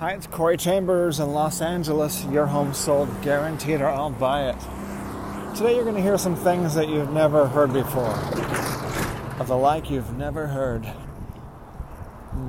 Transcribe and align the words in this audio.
Hi, 0.00 0.12
it's 0.12 0.26
Corey 0.26 0.56
Chambers 0.56 1.20
in 1.20 1.34
Los 1.34 1.60
Angeles. 1.60 2.24
Your 2.24 2.46
home 2.46 2.72
sold 2.72 3.10
guaranteed 3.20 3.82
or 3.82 3.88
I'll 3.88 4.08
buy 4.08 4.48
it. 4.48 4.56
Today 5.54 5.74
you're 5.74 5.84
going 5.84 5.94
to 5.94 6.00
hear 6.00 6.16
some 6.16 6.34
things 6.36 6.74
that 6.74 6.88
you've 6.88 7.12
never 7.12 7.46
heard 7.46 7.70
before. 7.70 8.14
Of 9.38 9.48
the 9.48 9.58
like 9.58 9.90
you've 9.90 10.16
never 10.16 10.46
heard. 10.46 10.86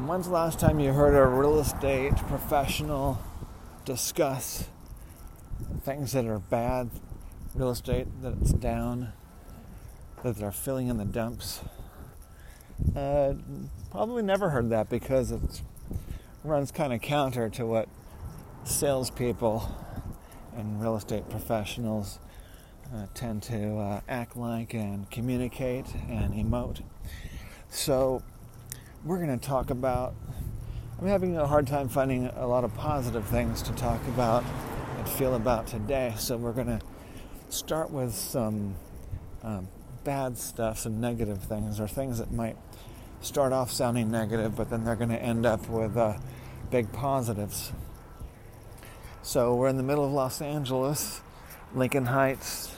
When's 0.08 0.28
the 0.28 0.32
last 0.32 0.62
time 0.62 0.80
you 0.80 0.94
heard 0.94 1.14
a 1.14 1.28
real 1.28 1.60
estate 1.60 2.16
professional 2.16 3.22
discuss 3.84 4.70
things 5.82 6.14
that 6.14 6.24
are 6.24 6.40
bad, 6.40 6.90
real 7.54 7.72
estate 7.72 8.08
that's 8.22 8.54
down, 8.54 9.12
that 10.24 10.38
they're 10.38 10.54
filling 10.54 10.88
in 10.88 10.96
the 10.96 11.04
dumps? 11.04 11.60
Uh, 12.96 13.34
probably 13.90 14.24
never 14.24 14.52
heard 14.52 14.70
that 14.70 14.90
because 14.90 15.34
it 15.34 15.62
runs 16.44 16.72
kind 16.72 16.92
of 16.92 17.02
counter 17.02 17.50
to 17.50 17.66
what 17.66 17.88
salespeople 18.64 19.70
and 20.56 20.82
real 20.82 20.96
estate 20.96 21.30
professionals 21.30 22.20
uh, 22.94 23.06
tend 23.14 23.44
to 23.44 23.78
uh, 23.78 24.02
act 24.10 24.36
like 24.36 24.74
and 24.74 25.10
communicate 25.10 25.86
and 26.10 26.34
emote. 26.34 26.82
So, 27.70 28.22
we're 29.06 29.18
going 29.18 29.40
to 29.40 29.46
talk 29.46 29.70
about. 29.70 30.14
I'm 31.00 31.08
having 31.08 31.38
a 31.38 31.48
hard 31.48 31.68
time 31.68 31.90
finding 31.90 32.28
a 32.28 32.46
lot 32.46 32.64
of 32.64 32.76
positive 32.76 33.26
things 33.26 33.62
to 33.64 33.72
talk 33.74 34.06
about 34.10 34.44
and 34.98 35.10
feel 35.10 35.36
about 35.36 35.68
today. 35.68 36.14
So, 36.18 36.38
we're 36.38 36.52
going 36.52 36.68
to 36.68 36.82
start 37.50 37.92
with 37.92 38.14
some 38.14 38.76
um, 39.42 39.70
bad 40.04 40.38
stuff, 40.38 40.80
some 40.80 41.00
negative 41.00 41.44
things, 41.44 41.80
or 41.80 41.88
things 41.88 42.18
that 42.18 42.32
might 42.32 42.58
start 43.22 43.54
off 43.54 43.72
sounding 43.72 44.10
negative, 44.10 44.56
but 44.56 44.70
then 44.70 44.84
they're 44.84 44.96
going 44.96 45.10
to 45.10 45.22
end 45.22 45.46
up 45.46 45.70
with 45.70 45.96
uh, 45.96 46.18
big 46.70 46.92
positives. 46.92 47.72
So 49.22 49.56
we're 49.56 49.68
in 49.68 49.78
the 49.78 49.84
middle 49.84 50.04
of 50.04 50.12
Los 50.12 50.42
Angeles, 50.42 51.22
Lincoln 51.76 52.08
Heights, 52.08 52.76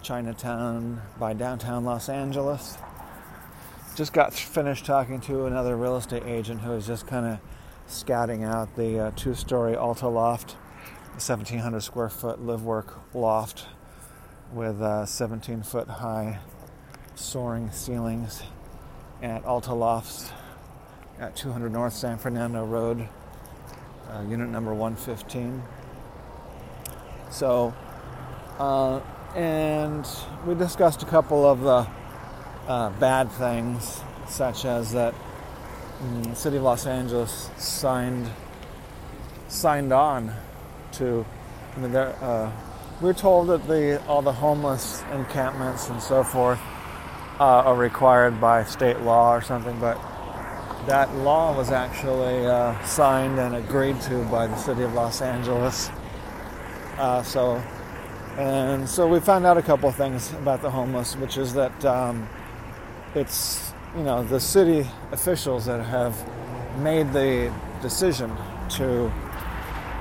Chinatown 0.00 1.02
by 1.18 1.32
downtown 1.32 1.84
Los 1.84 2.08
Angeles. 2.08 2.78
Just 3.96 4.12
got 4.12 4.32
finished 4.32 4.86
talking 4.86 5.20
to 5.22 5.46
another 5.46 5.76
real 5.76 5.96
estate 5.96 6.24
agent 6.24 6.60
who 6.60 6.70
was 6.70 6.86
just 6.86 7.06
kind 7.06 7.26
of 7.26 7.38
scouting 7.86 8.44
out 8.44 8.74
the 8.76 8.98
uh, 8.98 9.10
two 9.16 9.34
story 9.34 9.74
Alta 9.74 10.08
loft, 10.08 10.52
1,700 11.12 11.80
square 11.80 12.08
foot 12.08 12.40
live 12.40 12.62
work 12.62 13.00
loft 13.12 13.66
with 14.52 14.80
uh, 14.80 15.04
17 15.04 15.62
foot 15.62 15.88
high 15.88 16.38
soaring 17.14 17.70
ceilings 17.70 18.42
at 19.22 19.44
Alta 19.44 19.72
Lofts 19.72 20.32
at 21.20 21.36
200 21.36 21.70
North 21.70 21.92
San 21.92 22.18
Fernando 22.18 22.64
Road, 22.64 23.08
uh, 24.10 24.22
unit 24.28 24.48
number 24.48 24.74
115. 24.74 25.62
So, 27.30 27.72
uh, 28.58 29.00
and 29.36 30.06
we 30.44 30.54
discussed 30.54 31.02
a 31.02 31.06
couple 31.06 31.46
of 31.46 31.60
the 31.60 31.86
uh, 32.66 32.90
bad 32.98 33.30
things, 33.30 34.00
such 34.28 34.64
as 34.64 34.92
that 34.92 35.14
mm, 36.02 36.24
the 36.24 36.34
city 36.34 36.56
of 36.56 36.64
Los 36.64 36.86
Angeles 36.86 37.48
signed 37.56 38.28
signed 39.48 39.92
on 39.92 40.34
to. 40.92 41.24
I 41.76 41.80
mean, 41.80 41.94
uh, 41.94 42.52
we're 43.00 43.12
told 43.12 43.48
that 43.48 43.66
the 43.68 44.04
all 44.06 44.20
the 44.20 44.32
homeless 44.32 45.02
encampments 45.12 45.88
and 45.88 46.02
so 46.02 46.24
forth 46.24 46.60
uh, 47.40 47.44
are 47.64 47.76
required 47.76 48.40
by 48.40 48.64
state 48.64 49.00
law 49.00 49.34
or 49.34 49.40
something, 49.40 49.78
but 49.80 50.00
that 50.86 51.14
law 51.16 51.56
was 51.56 51.70
actually 51.70 52.44
uh, 52.46 52.82
signed 52.84 53.38
and 53.38 53.54
agreed 53.54 54.00
to 54.02 54.24
by 54.24 54.46
the 54.46 54.56
city 54.56 54.82
of 54.82 54.94
Los 54.94 55.22
Angeles. 55.22 55.90
Uh, 56.98 57.22
so, 57.22 57.62
and 58.36 58.88
so 58.88 59.06
we 59.06 59.20
found 59.20 59.46
out 59.46 59.56
a 59.56 59.62
couple 59.62 59.88
of 59.88 59.94
things 59.94 60.32
about 60.32 60.62
the 60.62 60.70
homeless, 60.70 61.16
which 61.16 61.36
is 61.36 61.54
that 61.54 61.84
um, 61.84 62.28
it's 63.14 63.72
you 63.96 64.02
know 64.02 64.24
the 64.24 64.40
city 64.40 64.86
officials 65.12 65.66
that 65.66 65.84
have 65.84 66.16
made 66.78 67.12
the 67.12 67.52
decision 67.80 68.34
to 68.68 69.12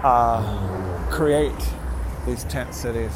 uh, 0.04 1.10
create 1.10 1.54
these 2.26 2.44
tent 2.46 2.74
cities 2.74 3.12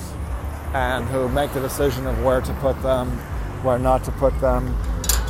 and 0.74 1.06
who 1.06 1.30
make 1.30 1.54
the 1.54 1.62
decision 1.62 2.06
of 2.06 2.22
where 2.24 2.42
to 2.42 2.54
put 2.56 2.80
them, 2.84 3.18
where 3.64 3.80
not 3.80 4.04
to 4.06 4.12
put 4.12 4.40
them, 4.42 4.76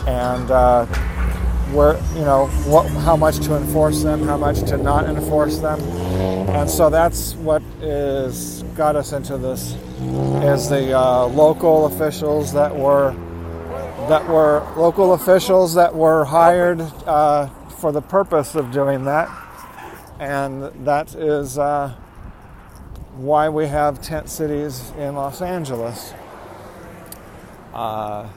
and 0.07 0.51
uh, 0.51 0.85
where 1.71 1.97
you 2.13 2.25
know 2.25 2.47
what, 2.65 2.87
how 3.03 3.15
much 3.15 3.39
to 3.39 3.55
enforce 3.55 4.03
them, 4.03 4.23
how 4.23 4.37
much 4.37 4.61
to 4.61 4.77
not 4.77 5.05
enforce 5.05 5.59
them, 5.59 5.79
and 6.49 6.69
so 6.69 6.89
that's 6.89 7.33
what 7.35 7.61
is 7.81 8.63
got 8.75 8.95
us 8.95 9.13
into 9.13 9.37
this 9.37 9.73
is 10.43 10.69
the 10.69 10.93
uh, 10.97 11.25
local 11.27 11.85
officials 11.85 12.53
that 12.53 12.75
were 12.75 13.11
that 14.09 14.27
were 14.27 14.65
local 14.75 15.13
officials 15.13 15.73
that 15.73 15.95
were 15.95 16.25
hired 16.25 16.79
uh, 17.05 17.47
for 17.79 17.91
the 17.91 18.01
purpose 18.01 18.55
of 18.55 18.71
doing 18.71 19.05
that, 19.05 19.29
and 20.19 20.63
that 20.85 21.15
is 21.15 21.57
uh, 21.57 21.93
why 23.15 23.49
we 23.49 23.65
have 23.67 24.01
tent 24.01 24.29
cities 24.29 24.91
in 24.97 25.15
Los 25.15 25.41
Angeles. 25.41 26.13
Uh, 27.75 28.29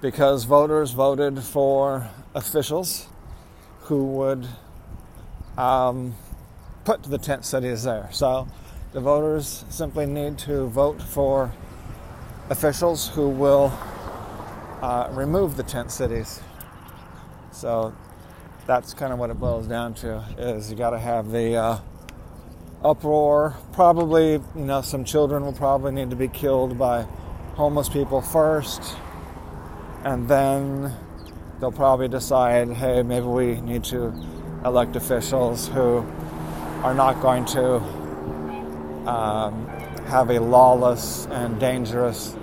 because 0.00 0.44
voters 0.44 0.92
voted 0.92 1.42
for 1.42 2.08
officials 2.34 3.06
who 3.80 4.04
would 4.04 4.48
um, 5.58 6.14
put 6.86 7.02
the 7.02 7.18
tent 7.18 7.44
cities 7.44 7.82
there. 7.82 8.08
So 8.12 8.48
the 8.94 9.00
voters 9.02 9.66
simply 9.68 10.06
need 10.06 10.38
to 10.38 10.64
vote 10.68 11.02
for 11.02 11.52
officials 12.48 13.08
who 13.08 13.28
will 13.28 13.70
uh, 14.80 15.10
remove 15.12 15.58
the 15.58 15.62
tent 15.62 15.90
cities. 15.90 16.40
So 17.52 17.94
that's 18.66 18.94
kind 18.94 19.12
of 19.12 19.18
what 19.18 19.28
it 19.28 19.38
boils 19.38 19.66
down 19.66 19.92
to: 19.96 20.24
is 20.38 20.70
you 20.70 20.78
got 20.78 20.90
to 20.90 20.98
have 20.98 21.30
the 21.30 21.56
uh, 21.56 21.78
uproar. 22.82 23.54
Probably, 23.74 24.32
you 24.32 24.42
know, 24.54 24.80
some 24.80 25.04
children 25.04 25.44
will 25.44 25.52
probably 25.52 25.92
need 25.92 26.08
to 26.08 26.16
be 26.16 26.28
killed 26.28 26.78
by 26.78 27.06
homeless 27.54 27.88
people 27.88 28.20
first 28.20 28.96
and 30.04 30.28
then 30.28 30.92
they'll 31.60 31.72
probably 31.72 32.08
decide, 32.08 32.68
hey, 32.72 33.02
maybe 33.02 33.26
we 33.26 33.60
need 33.60 33.84
to 33.84 34.12
elect 34.64 34.96
officials 34.96 35.68
who 35.68 35.98
are 36.82 36.94
not 36.94 37.20
going 37.22 37.44
to 37.46 37.76
um, 39.08 39.66
have 40.06 40.30
a 40.30 40.38
lawless 40.38 41.26
and 41.26 41.58
dangerous 41.58 42.36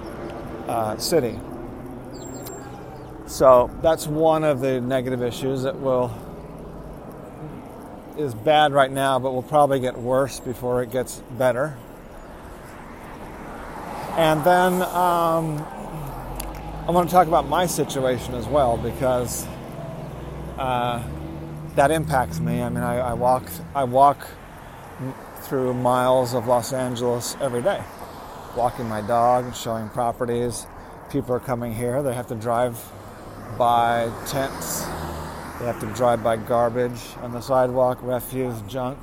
uh, 0.68 0.98
city. 0.98 1.40
So 3.28 3.70
that's 3.82 4.08
one 4.08 4.44
of 4.44 4.60
the 4.60 4.82
negative 4.82 5.22
issues 5.22 5.64
that 5.64 5.80
will 5.80 6.12
is 8.18 8.34
bad 8.34 8.74
right 8.74 8.92
now, 8.92 9.20
but 9.20 9.34
will 9.34 9.42
probably 9.42 9.80
get 9.80 9.98
worse 9.98 10.40
before 10.40 10.84
it 10.84 10.92
gets 10.92 11.22
better. 11.38 11.78
And 14.22 14.44
then 14.44 14.84
um, 14.84 15.58
I 16.88 16.92
want 16.92 17.10
to 17.10 17.12
talk 17.12 17.28
about 17.28 17.48
my 17.48 17.66
situation 17.66 18.36
as 18.36 18.46
well 18.46 18.78
because 18.78 19.48
uh, 20.60 21.04
that 21.74 21.90
impacts 21.90 22.40
me. 22.40 22.62
I 22.62 22.70
mean, 22.70 22.84
I, 22.84 22.98
I 23.00 23.14
walk 23.14 23.50
I 23.74 23.84
walk 23.84 24.28
through 25.40 25.74
miles 25.74 26.36
of 26.36 26.46
Los 26.46 26.72
Angeles 26.72 27.36
every 27.42 27.64
day, 27.64 27.82
walking 28.56 28.88
my 28.88 29.02
dog, 29.02 29.46
and 29.46 29.56
showing 29.56 29.90
properties. 29.90 30.68
People 31.10 31.34
are 31.34 31.40
coming 31.40 31.74
here. 31.74 32.04
They 32.04 32.14
have 32.14 32.28
to 32.28 32.36
drive 32.36 32.80
by 33.58 34.12
tents. 34.28 34.82
They 35.58 35.66
have 35.66 35.80
to 35.80 35.92
drive 35.96 36.24
by 36.24 36.38
garbage 36.38 37.02
on 37.24 37.32
the 37.32 37.42
sidewalk, 37.42 37.98
refuse, 38.04 38.62
junk, 38.68 39.00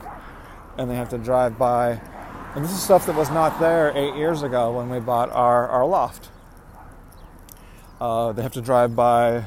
and 0.77 0.89
they 0.89 0.95
have 0.95 1.09
to 1.09 1.19
drive 1.19 1.59
by. 1.59 2.01
And 2.55 2.65
this 2.65 2.73
is 2.73 2.83
stuff 2.83 3.05
that 3.07 3.15
was 3.15 3.31
not 3.31 3.61
there 3.61 3.93
eight 3.95 4.15
years 4.17 4.43
ago 4.43 4.73
when 4.73 4.89
we 4.89 5.01
bought 5.01 5.31
our, 5.31 5.69
our 5.69 5.87
loft. 5.87 6.31
Uh, 8.01 8.33
they 8.33 8.43
have 8.43 8.53
to 8.53 8.63
drive 8.63 8.97
by 8.97 9.45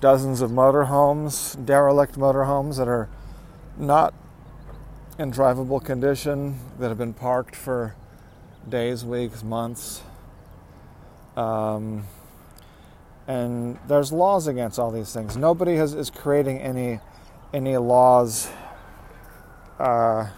dozens 0.00 0.40
of 0.40 0.50
motorhomes, 0.50 1.62
derelict 1.64 2.16
motorhomes 2.16 2.78
that 2.78 2.88
are 2.88 3.08
not 3.76 4.14
in 5.18 5.30
drivable 5.30 5.84
condition, 5.84 6.58
that 6.78 6.88
have 6.88 6.98
been 6.98 7.12
parked 7.12 7.54
for 7.54 7.94
days, 8.66 9.04
weeks, 9.04 9.42
months. 9.42 10.02
Um, 11.36 12.04
and 13.28 13.78
there's 13.86 14.10
laws 14.10 14.46
against 14.46 14.78
all 14.78 14.90
these 14.90 15.12
things. 15.12 15.36
Nobody 15.36 15.76
has, 15.76 15.94
is 15.94 16.08
creating 16.08 16.60
any 16.60 16.98
any 17.52 17.76
laws. 17.76 18.48
Uh, 19.78 20.28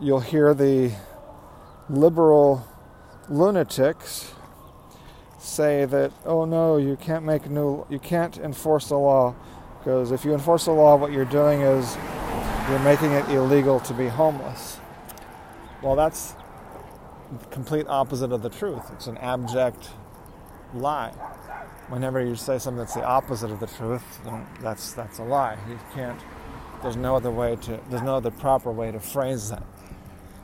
you'll 0.00 0.20
hear 0.20 0.54
the 0.54 0.92
liberal 1.88 2.66
lunatics 3.28 4.32
say 5.38 5.84
that 5.84 6.12
oh 6.24 6.44
no 6.44 6.76
you 6.76 6.96
can't 6.96 7.24
make 7.24 7.48
new 7.48 7.84
you 7.88 7.98
can't 7.98 8.38
enforce 8.38 8.88
the 8.88 8.96
law 8.96 9.34
because 9.78 10.12
if 10.12 10.24
you 10.24 10.32
enforce 10.32 10.66
the 10.66 10.70
law 10.70 10.96
what 10.96 11.12
you're 11.12 11.24
doing 11.24 11.62
is 11.62 11.96
you're 12.70 12.78
making 12.80 13.10
it 13.10 13.28
illegal 13.30 13.80
to 13.80 13.92
be 13.92 14.06
homeless. 14.06 14.78
Well, 15.82 15.96
that's 15.96 16.36
the 17.32 17.44
complete 17.46 17.86
opposite 17.88 18.30
of 18.30 18.42
the 18.42 18.48
truth. 18.48 18.88
It's 18.92 19.08
an 19.08 19.18
abject 19.18 19.90
lie. 20.72 21.10
Whenever 21.88 22.24
you 22.24 22.36
say 22.36 22.60
something 22.60 22.78
that's 22.78 22.94
the 22.94 23.04
opposite 23.04 23.50
of 23.50 23.58
the 23.58 23.66
truth, 23.66 24.20
that's 24.60 24.92
that's 24.92 25.18
a 25.18 25.24
lie. 25.24 25.58
You 25.68 25.80
can't. 25.94 26.20
There's 26.80 26.94
no 26.94 27.16
other 27.16 27.32
way 27.32 27.56
to. 27.56 27.80
There's 27.90 28.02
no 28.02 28.16
other 28.16 28.30
proper 28.30 28.70
way 28.70 28.92
to 28.92 29.00
phrase 29.00 29.50
that, 29.50 29.64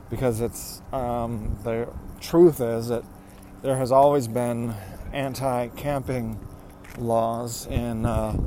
because 0.09 0.41
it's 0.41 0.81
um, 0.91 1.57
the 1.63 1.87
truth 2.19 2.61
is 2.61 2.87
that 2.87 3.03
there 3.61 3.77
has 3.77 3.91
always 3.91 4.27
been 4.27 4.73
anti-camping 5.13 6.39
laws 6.97 7.67
in 7.67 8.05
uh, 8.05 8.37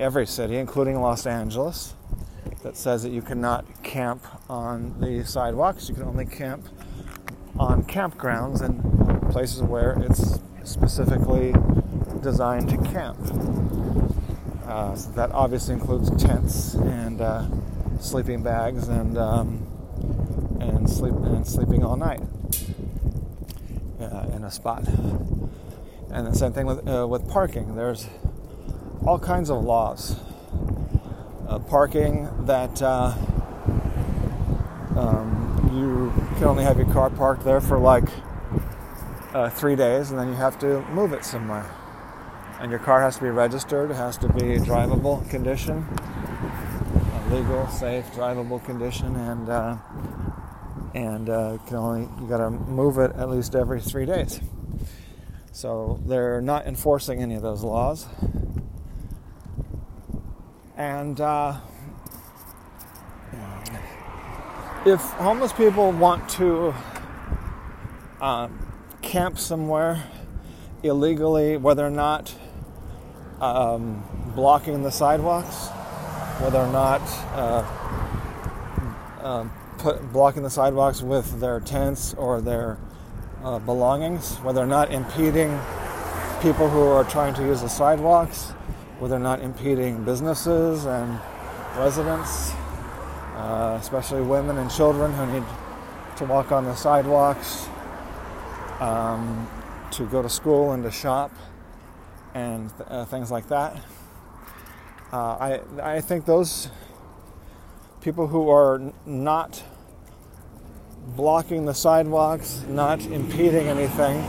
every 0.00 0.26
city, 0.26 0.56
including 0.56 1.00
Los 1.00 1.26
Angeles, 1.26 1.94
that 2.62 2.76
says 2.76 3.02
that 3.02 3.10
you 3.10 3.22
cannot 3.22 3.82
camp 3.82 4.24
on 4.50 4.98
the 5.00 5.24
sidewalks. 5.24 5.88
You 5.88 5.94
can 5.94 6.04
only 6.04 6.26
camp 6.26 6.68
on 7.58 7.84
campgrounds 7.84 8.62
and 8.62 9.30
places 9.30 9.62
where 9.62 9.96
it's 10.00 10.40
specifically 10.64 11.54
designed 12.22 12.68
to 12.70 12.76
camp. 12.78 13.18
Uh, 14.66 14.94
so 14.94 15.10
that 15.12 15.30
obviously 15.32 15.74
includes 15.74 16.10
tents 16.22 16.74
and 16.74 17.20
uh, 17.20 17.46
sleeping 18.00 18.42
bags 18.42 18.88
and 18.88 19.16
um, 19.16 19.67
and 20.60 20.88
sleep 20.88 21.14
and 21.14 21.46
sleeping 21.46 21.84
all 21.84 21.96
night 21.96 22.20
uh, 24.00 24.26
in 24.34 24.44
a 24.44 24.50
spot. 24.50 24.86
And 26.10 26.26
the 26.26 26.34
same 26.34 26.52
thing 26.52 26.66
with 26.66 26.88
uh, 26.88 27.06
with 27.06 27.28
parking. 27.28 27.76
There's 27.76 28.06
all 29.06 29.18
kinds 29.18 29.50
of 29.50 29.62
laws. 29.62 30.16
Uh, 31.48 31.58
parking 31.58 32.28
that 32.44 32.82
uh, 32.82 33.14
um, 34.96 35.70
you 35.72 36.12
can 36.36 36.44
only 36.44 36.62
have 36.62 36.76
your 36.76 36.92
car 36.92 37.08
parked 37.08 37.42
there 37.44 37.60
for 37.60 37.78
like 37.78 38.04
uh, 39.32 39.48
three 39.48 39.76
days, 39.76 40.10
and 40.10 40.18
then 40.18 40.28
you 40.28 40.34
have 40.34 40.58
to 40.58 40.82
move 40.90 41.12
it 41.12 41.24
somewhere. 41.24 41.70
And 42.60 42.70
your 42.70 42.80
car 42.80 43.00
has 43.00 43.16
to 43.16 43.22
be 43.22 43.30
registered. 43.30 43.90
It 43.90 43.94
has 43.94 44.16
to 44.18 44.28
be 44.28 44.58
drivable 44.58 45.28
condition, 45.30 45.86
legal, 47.30 47.66
safe, 47.68 48.04
drivable 48.12 48.62
condition, 48.64 49.14
and 49.16 49.48
uh, 49.48 49.76
and 50.94 51.28
uh, 51.28 51.58
can 51.66 51.76
only 51.76 52.08
you 52.20 52.28
got 52.28 52.38
to 52.38 52.50
move 52.50 52.98
it 52.98 53.12
at 53.16 53.28
least 53.28 53.54
every 53.54 53.80
three 53.80 54.06
days. 54.06 54.40
So 55.52 56.00
they're 56.06 56.40
not 56.40 56.66
enforcing 56.66 57.20
any 57.22 57.34
of 57.34 57.42
those 57.42 57.64
laws. 57.64 58.06
And 60.76 61.20
uh, 61.20 61.58
if 64.86 65.00
homeless 65.00 65.52
people 65.52 65.90
want 65.92 66.28
to 66.30 66.72
uh, 68.20 68.48
camp 69.02 69.38
somewhere 69.38 70.04
illegally, 70.82 71.56
whether 71.56 71.84
or 71.84 71.90
not 71.90 72.34
um, 73.40 74.04
blocking 74.34 74.82
the 74.82 74.90
sidewalks, 74.90 75.68
whether 76.40 76.58
or 76.58 76.72
not 76.72 77.00
uh, 77.34 77.64
uh, 79.20 79.48
put, 79.78 80.12
blocking 80.12 80.42
the 80.42 80.50
sidewalks 80.50 81.02
with 81.02 81.40
their 81.40 81.60
tents 81.60 82.14
or 82.14 82.40
their 82.40 82.78
uh, 83.42 83.58
belongings, 83.60 84.36
whether 84.38 84.60
or 84.60 84.66
not 84.66 84.92
impeding 84.92 85.58
people 86.42 86.68
who 86.68 86.82
are 86.82 87.04
trying 87.04 87.34
to 87.34 87.42
use 87.42 87.62
the 87.62 87.68
sidewalks, 87.68 88.50
whether 88.98 89.16
or 89.16 89.20
not 89.20 89.40
impeding 89.40 90.04
businesses 90.04 90.84
and 90.84 91.18
residents, 91.76 92.52
uh, 93.34 93.78
especially 93.80 94.22
women 94.22 94.58
and 94.58 94.70
children 94.70 95.12
who 95.12 95.26
need 95.26 95.44
to 96.16 96.24
walk 96.24 96.50
on 96.52 96.64
the 96.64 96.74
sidewalks, 96.74 97.68
um, 98.80 99.48
to 99.90 100.04
go 100.06 100.22
to 100.22 100.28
school 100.28 100.72
and 100.72 100.82
to 100.82 100.90
shop, 100.90 101.32
and 102.34 102.70
uh, 102.88 103.04
things 103.04 103.30
like 103.30 103.48
that. 103.48 103.76
Uh, 105.12 105.16
I 105.16 105.60
I 105.82 106.00
think 106.00 106.26
those 106.26 106.68
people 108.00 108.26
who 108.26 108.50
are 108.50 108.92
not 109.06 109.62
blocking 111.16 111.64
the 111.64 111.74
sidewalks, 111.74 112.64
not 112.68 113.00
impeding 113.06 113.66
anything, 113.68 114.24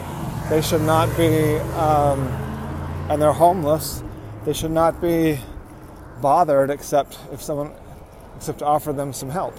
they 0.49 0.61
should 0.61 0.81
not 0.81 1.15
be, 1.17 1.57
um, 1.77 2.19
and 3.09 3.21
they're 3.21 3.33
homeless 3.33 4.01
they 4.45 4.53
should 4.53 4.71
not 4.71 5.01
be 5.01 5.39
bothered 6.21 6.69
except 6.69 7.19
if 7.31 7.41
someone 7.41 7.71
except 8.35 8.59
to 8.59 8.65
offer 8.65 8.93
them 8.93 9.11
some 9.11 9.29
help. 9.29 9.53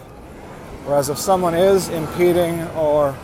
Whereas 0.84 1.10
if 1.10 1.18
someone 1.18 1.54
is 1.54 1.88
impeding 1.90 2.62
or 2.70 3.14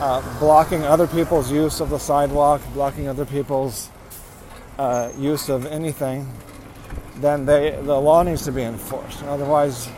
uh, 0.00 0.38
blocking 0.40 0.82
other 0.82 1.06
people's 1.06 1.52
use 1.52 1.80
of 1.80 1.90
the 1.90 1.98
sidewalk, 1.98 2.60
blocking 2.74 3.06
other 3.06 3.24
people's 3.24 3.88
uh, 4.78 5.12
use 5.16 5.48
of 5.48 5.64
anything, 5.66 6.28
then 7.16 7.46
they, 7.46 7.70
the 7.70 7.98
law 7.98 8.24
needs 8.24 8.44
to 8.44 8.52
be 8.52 8.62
enforced. 8.62 9.22
Otherwise, 9.22 9.88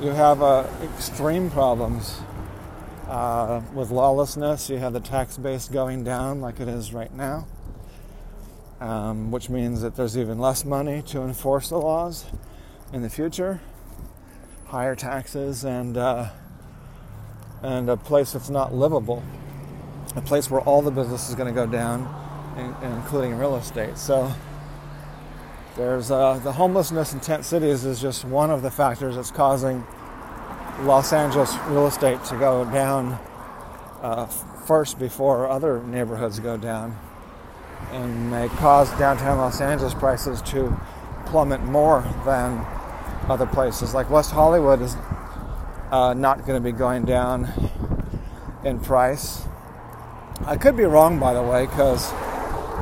you 0.00 0.10
have 0.10 0.42
uh, 0.42 0.66
extreme 0.82 1.50
problems 1.50 2.20
uh, 3.08 3.60
with 3.74 3.90
lawlessness. 3.90 4.70
You 4.70 4.78
have 4.78 4.92
the 4.92 5.00
tax 5.00 5.36
base 5.36 5.68
going 5.68 6.04
down 6.04 6.40
like 6.40 6.60
it 6.60 6.68
is 6.68 6.92
right 6.92 7.12
now 7.14 7.46
um, 8.80 9.30
which 9.30 9.50
means 9.50 9.82
that 9.82 9.94
there's 9.94 10.16
even 10.16 10.38
less 10.38 10.64
money 10.64 11.02
to 11.02 11.20
enforce 11.22 11.68
the 11.68 11.78
laws 11.78 12.24
in 12.92 13.02
the 13.02 13.10
future, 13.10 13.60
higher 14.66 14.94
taxes, 14.94 15.64
and 15.64 15.96
uh, 15.96 16.30
and 17.62 17.90
a 17.90 17.96
place 17.96 18.32
that's 18.32 18.48
not 18.48 18.74
livable, 18.74 19.22
a 20.16 20.22
place 20.22 20.50
where 20.50 20.62
all 20.62 20.80
the 20.80 20.90
business 20.90 21.28
is 21.28 21.34
going 21.34 21.46
to 21.46 21.54
go 21.54 21.66
down, 21.66 22.08
in, 22.56 22.92
including 22.92 23.36
real 23.36 23.56
estate. 23.56 23.98
So 23.98 24.32
there's 25.80 26.10
uh, 26.10 26.38
the 26.44 26.52
homelessness 26.52 27.14
in 27.14 27.20
tent 27.20 27.42
cities 27.42 27.86
is 27.86 28.02
just 28.02 28.26
one 28.26 28.50
of 28.50 28.60
the 28.60 28.70
factors 28.70 29.16
that's 29.16 29.30
causing 29.30 29.82
Los 30.80 31.10
Angeles 31.10 31.56
real 31.68 31.86
estate 31.86 32.22
to 32.24 32.36
go 32.36 32.66
down 32.66 33.18
uh, 34.02 34.26
first 34.26 34.98
before 34.98 35.48
other 35.48 35.82
neighborhoods 35.84 36.38
go 36.38 36.58
down 36.58 36.98
and 37.92 38.30
may 38.30 38.48
cause 38.48 38.90
downtown 38.98 39.38
Los 39.38 39.62
Angeles 39.62 39.94
prices 39.94 40.42
to 40.42 40.78
plummet 41.24 41.62
more 41.62 42.02
than 42.26 42.62
other 43.30 43.46
places. 43.46 43.94
Like 43.94 44.10
West 44.10 44.32
Hollywood 44.32 44.82
is 44.82 44.94
uh, 45.90 46.12
not 46.12 46.44
going 46.44 46.62
to 46.62 46.72
be 46.72 46.76
going 46.76 47.06
down 47.06 47.50
in 48.64 48.80
price. 48.80 49.46
I 50.44 50.58
could 50.58 50.76
be 50.76 50.84
wrong, 50.84 51.18
by 51.18 51.32
the 51.32 51.42
way, 51.42 51.64
because 51.64 52.10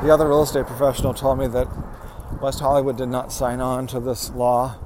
the 0.03 0.11
other 0.13 0.27
real 0.27 0.43
estate 0.43 0.65
professional 0.65 1.13
told 1.13 1.39
me 1.39 1.47
that 1.47 1.69
West 2.41 2.61
Hollywood 2.61 2.97
did 2.97 3.09
not 3.09 3.33
sign 3.33 3.59
on 3.59 3.85
to 3.87 3.99
this 3.99 4.29
law. 4.29 4.77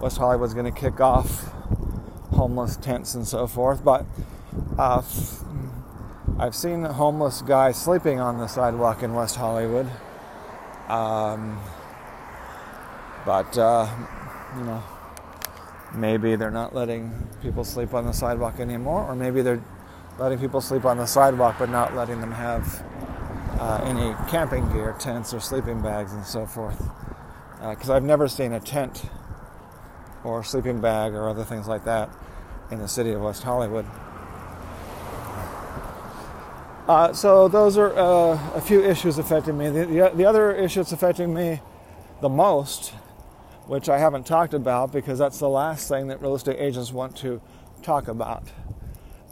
West 0.00 0.18
Hollywood's 0.18 0.54
going 0.54 0.72
to 0.72 0.80
kick 0.80 1.00
off 1.00 1.44
homeless 2.32 2.76
tents 2.76 3.14
and 3.14 3.26
so 3.26 3.46
forth, 3.46 3.84
but 3.84 4.04
uh, 4.78 5.02
I've 6.38 6.54
seen 6.54 6.84
a 6.84 6.92
homeless 6.92 7.42
guy 7.42 7.72
sleeping 7.72 8.20
on 8.20 8.38
the 8.38 8.48
sidewalk 8.48 9.02
in 9.02 9.14
West 9.14 9.36
Hollywood. 9.36 9.88
Um, 10.88 11.60
but, 13.24 13.56
uh, 13.56 13.88
you 14.56 14.64
know, 14.64 14.82
maybe 15.94 16.34
they're 16.34 16.50
not 16.50 16.74
letting 16.74 17.28
people 17.42 17.62
sleep 17.62 17.94
on 17.94 18.06
the 18.06 18.12
sidewalk 18.12 18.58
anymore, 18.58 19.04
or 19.04 19.14
maybe 19.14 19.42
they're 19.42 19.62
letting 20.18 20.38
people 20.38 20.60
sleep 20.60 20.84
on 20.84 20.96
the 20.96 21.06
sidewalk 21.06 21.56
but 21.58 21.70
not 21.70 21.94
letting 21.94 22.20
them 22.20 22.32
have 22.32 22.82
uh, 23.58 23.80
any 23.84 24.14
camping 24.30 24.70
gear, 24.72 24.94
tents 24.98 25.34
or 25.34 25.40
sleeping 25.40 25.80
bags 25.82 26.12
and 26.12 26.24
so 26.24 26.46
forth. 26.46 26.78
Because 27.60 27.90
uh, 27.90 27.94
I've 27.94 28.04
never 28.04 28.28
seen 28.28 28.52
a 28.52 28.60
tent 28.60 29.04
or 30.24 30.44
sleeping 30.44 30.80
bag 30.80 31.14
or 31.14 31.28
other 31.28 31.44
things 31.44 31.66
like 31.66 31.84
that 31.84 32.08
in 32.70 32.78
the 32.78 32.88
city 32.88 33.12
of 33.12 33.20
West 33.20 33.42
Hollywood. 33.42 33.86
Uh, 36.86 37.12
so 37.12 37.48
those 37.48 37.76
are 37.76 37.92
uh, 37.98 38.54
a 38.54 38.60
few 38.60 38.82
issues 38.82 39.18
affecting 39.18 39.58
me. 39.58 39.68
The, 39.68 39.84
the, 39.86 40.12
the, 40.14 40.24
other 40.24 40.54
issue 40.54 40.80
that's 40.80 40.92
affecting 40.92 41.34
me 41.34 41.60
the 42.22 42.30
most, 42.30 42.94
which 43.66 43.90
I 43.90 43.98
haven't 43.98 44.24
talked 44.24 44.54
about 44.54 44.90
because 44.90 45.18
that's 45.18 45.38
the 45.38 45.50
last 45.50 45.88
thing 45.88 46.06
that 46.08 46.22
real 46.22 46.34
estate 46.34 46.56
agents 46.58 46.90
want 46.90 47.14
to 47.18 47.42
talk 47.82 48.08
about. 48.08 48.44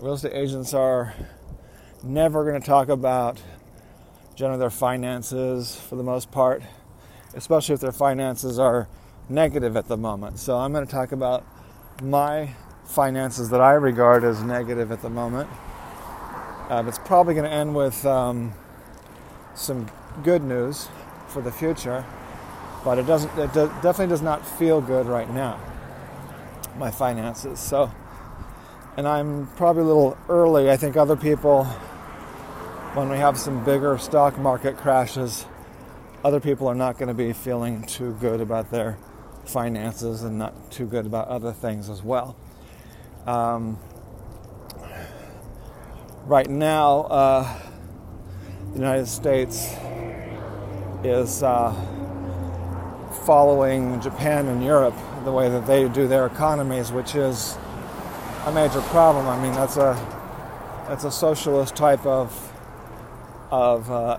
Real 0.00 0.14
estate 0.14 0.34
agents 0.34 0.74
are 0.74 1.14
never 2.02 2.44
going 2.44 2.60
to 2.60 2.66
talk 2.66 2.90
about 2.90 3.40
generally 4.36 4.60
their 4.60 4.70
finances 4.70 5.74
for 5.74 5.96
the 5.96 6.04
most 6.04 6.30
part, 6.30 6.62
especially 7.34 7.74
if 7.74 7.80
their 7.80 7.92
finances 7.92 8.58
are 8.58 8.88
negative 9.28 9.76
at 9.76 9.88
the 9.88 9.96
moment. 9.96 10.38
So 10.38 10.56
I'm 10.56 10.72
going 10.72 10.86
to 10.86 10.92
talk 10.92 11.10
about 11.10 11.44
my 12.00 12.50
finances 12.84 13.50
that 13.50 13.60
I 13.60 13.72
regard 13.72 14.22
as 14.22 14.42
negative 14.44 14.92
at 14.92 15.02
the 15.02 15.10
moment 15.10 15.50
um, 16.68 16.88
it's 16.88 16.98
probably 16.98 17.34
going 17.34 17.48
to 17.48 17.56
end 17.56 17.74
with 17.74 18.04
um, 18.04 18.52
some 19.54 19.88
good 20.24 20.42
news 20.42 20.88
for 21.28 21.40
the 21.40 21.52
future, 21.52 22.04
but 22.84 22.98
it 22.98 23.06
doesn't. 23.06 23.30
It 23.38 23.52
definitely 23.54 24.08
does 24.08 24.22
not 24.22 24.44
feel 24.44 24.80
good 24.80 25.06
right 25.06 25.30
now. 25.32 25.60
my 26.76 26.90
finances. 26.90 27.60
So, 27.60 27.90
and 28.96 29.06
I'm 29.06 29.46
probably 29.56 29.82
a 29.82 29.86
little 29.86 30.18
early. 30.28 30.70
I 30.70 30.76
think 30.76 30.96
other 30.96 31.16
people, 31.16 31.68
when 32.96 33.10
we 33.10 33.18
have 33.18 33.36
some 33.36 33.62
bigger 33.62 33.98
stock 33.98 34.38
market 34.38 34.74
crashes, 34.78 35.44
other 36.24 36.40
people 36.40 36.66
are 36.66 36.74
not 36.74 36.96
going 36.96 37.08
to 37.08 37.14
be 37.14 37.30
feeling 37.30 37.82
too 37.82 38.16
good 38.22 38.40
about 38.40 38.70
their 38.70 38.96
finances 39.44 40.22
and 40.22 40.38
not 40.38 40.70
too 40.70 40.86
good 40.86 41.04
about 41.04 41.28
other 41.28 41.52
things 41.52 41.90
as 41.90 42.02
well. 42.02 42.34
Um, 43.26 43.78
right 46.24 46.48
now, 46.48 47.00
uh, 47.00 47.60
the 48.70 48.78
United 48.78 49.08
States 49.08 49.74
is 51.04 51.42
uh, 51.42 51.74
following 53.26 54.00
Japan 54.00 54.48
and 54.48 54.64
Europe 54.64 54.96
the 55.24 55.32
way 55.32 55.50
that 55.50 55.66
they 55.66 55.86
do 55.90 56.08
their 56.08 56.24
economies, 56.24 56.90
which 56.90 57.14
is 57.14 57.58
a 58.46 58.52
major 58.52 58.80
problem. 58.80 59.28
I 59.28 59.38
mean, 59.38 59.52
that's 59.52 59.76
a 59.76 59.92
that's 60.88 61.04
a 61.04 61.10
socialist 61.10 61.76
type 61.76 62.06
of 62.06 62.45
of 63.50 63.90
uh, 63.90 64.18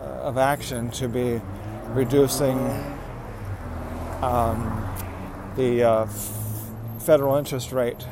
of 0.00 0.38
action 0.38 0.90
to 0.90 1.08
be 1.08 1.40
reducing 1.88 2.58
um, 4.22 4.88
the 5.56 5.82
uh, 5.82 6.02
f- 6.04 6.70
federal 7.00 7.36
interest 7.36 7.72
rate 7.72 8.06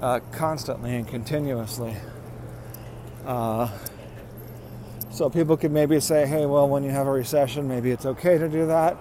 uh, 0.00 0.20
constantly 0.32 0.94
and 0.94 1.06
continuously. 1.06 1.96
Uh, 3.26 3.68
so 5.10 5.28
people 5.28 5.56
could 5.56 5.72
maybe 5.72 6.00
say, 6.00 6.26
hey, 6.26 6.46
well, 6.46 6.68
when 6.68 6.82
you 6.82 6.90
have 6.90 7.06
a 7.06 7.10
recession, 7.12 7.68
maybe 7.68 7.90
it's 7.90 8.06
okay 8.06 8.38
to 8.38 8.48
do 8.48 8.66
that. 8.66 8.96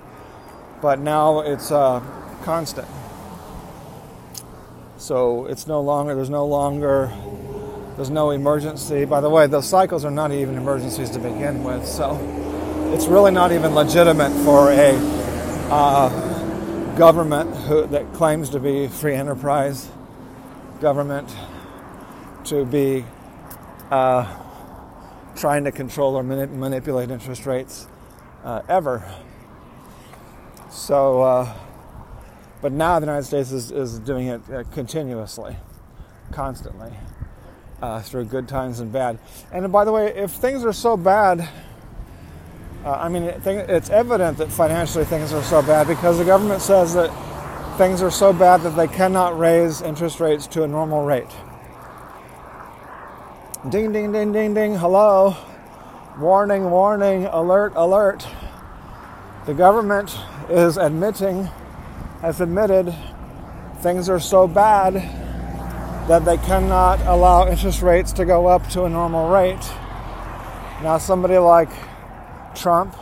But 0.81 0.99
now 0.99 1.39
it's 1.39 1.71
uh, 1.71 2.01
constant. 2.43 2.87
So 4.97 5.45
it's 5.45 5.67
no 5.67 5.81
longer, 5.81 6.13
there's 6.13 6.29
no 6.29 6.45
longer, 6.45 7.11
there's 8.01 8.09
no 8.09 8.31
emergency. 8.31 9.05
By 9.05 9.21
the 9.21 9.29
way, 9.29 9.45
those 9.45 9.69
cycles 9.69 10.03
are 10.05 10.09
not 10.09 10.31
even 10.31 10.57
emergencies 10.57 11.11
to 11.11 11.19
begin 11.19 11.63
with. 11.63 11.85
So 11.85 12.17
it's 12.95 13.05
really 13.05 13.29
not 13.29 13.51
even 13.51 13.75
legitimate 13.75 14.31
for 14.43 14.71
a 14.71 14.97
uh, 15.69 16.97
government 16.97 17.55
who, 17.55 17.85
that 17.85 18.11
claims 18.13 18.49
to 18.49 18.59
be 18.59 18.87
free 18.87 19.13
enterprise 19.13 19.87
government 20.79 21.31
to 22.45 22.65
be 22.65 23.05
uh, 23.91 24.25
trying 25.35 25.65
to 25.65 25.71
control 25.71 26.15
or 26.15 26.23
manip- 26.23 26.55
manipulate 26.55 27.11
interest 27.11 27.45
rates 27.45 27.85
uh, 28.43 28.63
ever. 28.67 29.13
So, 30.71 31.21
uh, 31.21 31.53
but 32.63 32.71
now 32.71 32.99
the 32.99 33.05
United 33.05 33.27
States 33.27 33.51
is, 33.51 33.69
is 33.69 33.99
doing 33.99 34.25
it 34.25 34.41
uh, 34.51 34.63
continuously, 34.71 35.55
constantly, 36.31 36.93
uh, 37.81 38.01
through 38.01 38.25
good 38.25 38.47
times 38.47 38.79
and 38.79 38.91
bad. 38.91 39.17
And 39.51 39.71
by 39.71 39.85
the 39.85 39.91
way, 39.91 40.15
if 40.15 40.31
things 40.31 40.63
are 40.63 40.73
so 40.73 40.95
bad, 40.95 41.47
uh, 42.85 42.91
I 42.91 43.09
mean, 43.09 43.23
it's 43.23 43.89
evident 43.89 44.37
that 44.37 44.51
financially 44.51 45.05
things 45.05 45.33
are 45.33 45.43
so 45.43 45.61
bad 45.61 45.87
because 45.87 46.17
the 46.17 46.25
government 46.25 46.61
says 46.61 46.93
that 46.93 47.09
things 47.77 48.01
are 48.01 48.11
so 48.11 48.33
bad 48.33 48.61
that 48.61 48.75
they 48.75 48.87
cannot 48.87 49.37
raise 49.37 49.81
interest 49.81 50.19
rates 50.19 50.47
to 50.47 50.63
a 50.63 50.67
normal 50.67 51.03
rate. 51.03 51.29
Ding, 53.69 53.91
ding, 53.91 54.11
ding, 54.11 54.31
ding, 54.31 54.53
ding. 54.53 54.75
Hello. 54.75 55.35
Warning, 56.19 56.69
warning, 56.69 57.25
alert, 57.25 57.73
alert. 57.75 58.27
The 59.45 59.53
government 59.53 60.15
is 60.49 60.77
admitting, 60.77 61.47
has 62.21 62.41
admitted, 62.41 62.93
things 63.81 64.09
are 64.09 64.19
so 64.19 64.47
bad 64.47 65.20
that 66.07 66.25
they 66.25 66.37
cannot 66.37 66.99
allow 67.01 67.47
interest 67.47 67.81
rates 67.81 68.11
to 68.13 68.25
go 68.25 68.47
up 68.47 68.67
to 68.69 68.83
a 68.85 68.89
normal 68.89 69.29
rate. 69.29 69.61
Now, 70.81 70.97
somebody 70.97 71.37
like 71.37 71.69
Trump 72.55 72.97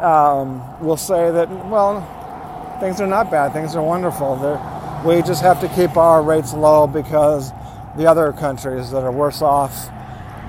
um, 0.00 0.80
will 0.80 0.96
say 0.96 1.30
that, 1.30 1.48
well, 1.66 2.00
things 2.80 3.00
are 3.00 3.06
not 3.06 3.30
bad, 3.30 3.52
things 3.52 3.76
are 3.76 3.82
wonderful. 3.82 4.36
They're, 4.36 5.02
we 5.04 5.22
just 5.22 5.42
have 5.42 5.60
to 5.60 5.68
keep 5.68 5.96
our 5.96 6.22
rates 6.22 6.52
low 6.52 6.86
because 6.86 7.52
the 7.96 8.06
other 8.06 8.32
countries 8.32 8.90
that 8.90 9.02
are 9.02 9.12
worse 9.12 9.42
off 9.42 9.88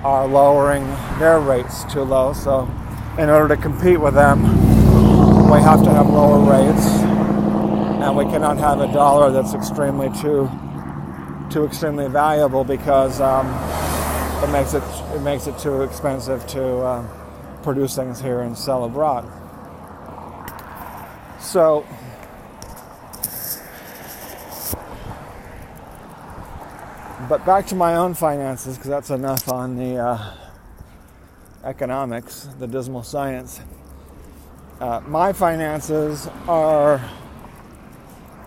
are 0.04 0.28
lowering 0.28 0.86
their 1.20 1.40
rates 1.40 1.84
too 1.92 2.02
low. 2.02 2.34
So, 2.34 2.70
in 3.18 3.30
order 3.30 3.56
to 3.56 3.62
compete 3.62 4.00
with 4.00 4.16
them, 4.16 4.42
we 5.50 5.60
have 5.60 5.84
to 5.84 5.92
have 5.92 6.10
lower 6.10 6.40
rates, 6.40 7.03
and 8.04 8.18
we 8.18 8.26
cannot 8.26 8.58
have 8.58 8.82
a 8.82 8.92
dollar 8.92 9.32
that's 9.32 9.54
extremely 9.54 10.10
too 10.22 10.50
too 11.50 11.66
extremely 11.66 12.08
valuable 12.10 12.66
because 12.66 13.22
um, 13.22 13.48
it 14.44 14.52
makes 14.52 14.74
it 14.74 14.84
it 15.16 15.22
makes 15.22 15.48
it 15.48 15.58
too 15.58 15.84
expensive 15.84 16.46
to 16.48 16.86
um, 16.86 17.10
produce 17.64 17.96
things 17.96 18.20
here 18.20 18.42
and 18.42 18.58
sell 18.58 18.84
abroad. 18.84 19.24
So 21.40 21.86
But 27.30 27.46
back 27.46 27.66
to 27.68 27.76
my 27.76 27.96
own 27.96 28.16
finances, 28.16 28.76
because 28.76 28.90
that's 28.90 29.10
enough 29.10 29.48
on 29.48 29.78
the 29.78 29.96
uh, 29.96 30.34
economics, 31.64 32.50
the 32.60 32.68
dismal 32.68 33.04
science. 33.04 33.62
Uh, 34.82 35.02
my 35.08 35.32
finances 35.32 36.28
are 36.50 37.02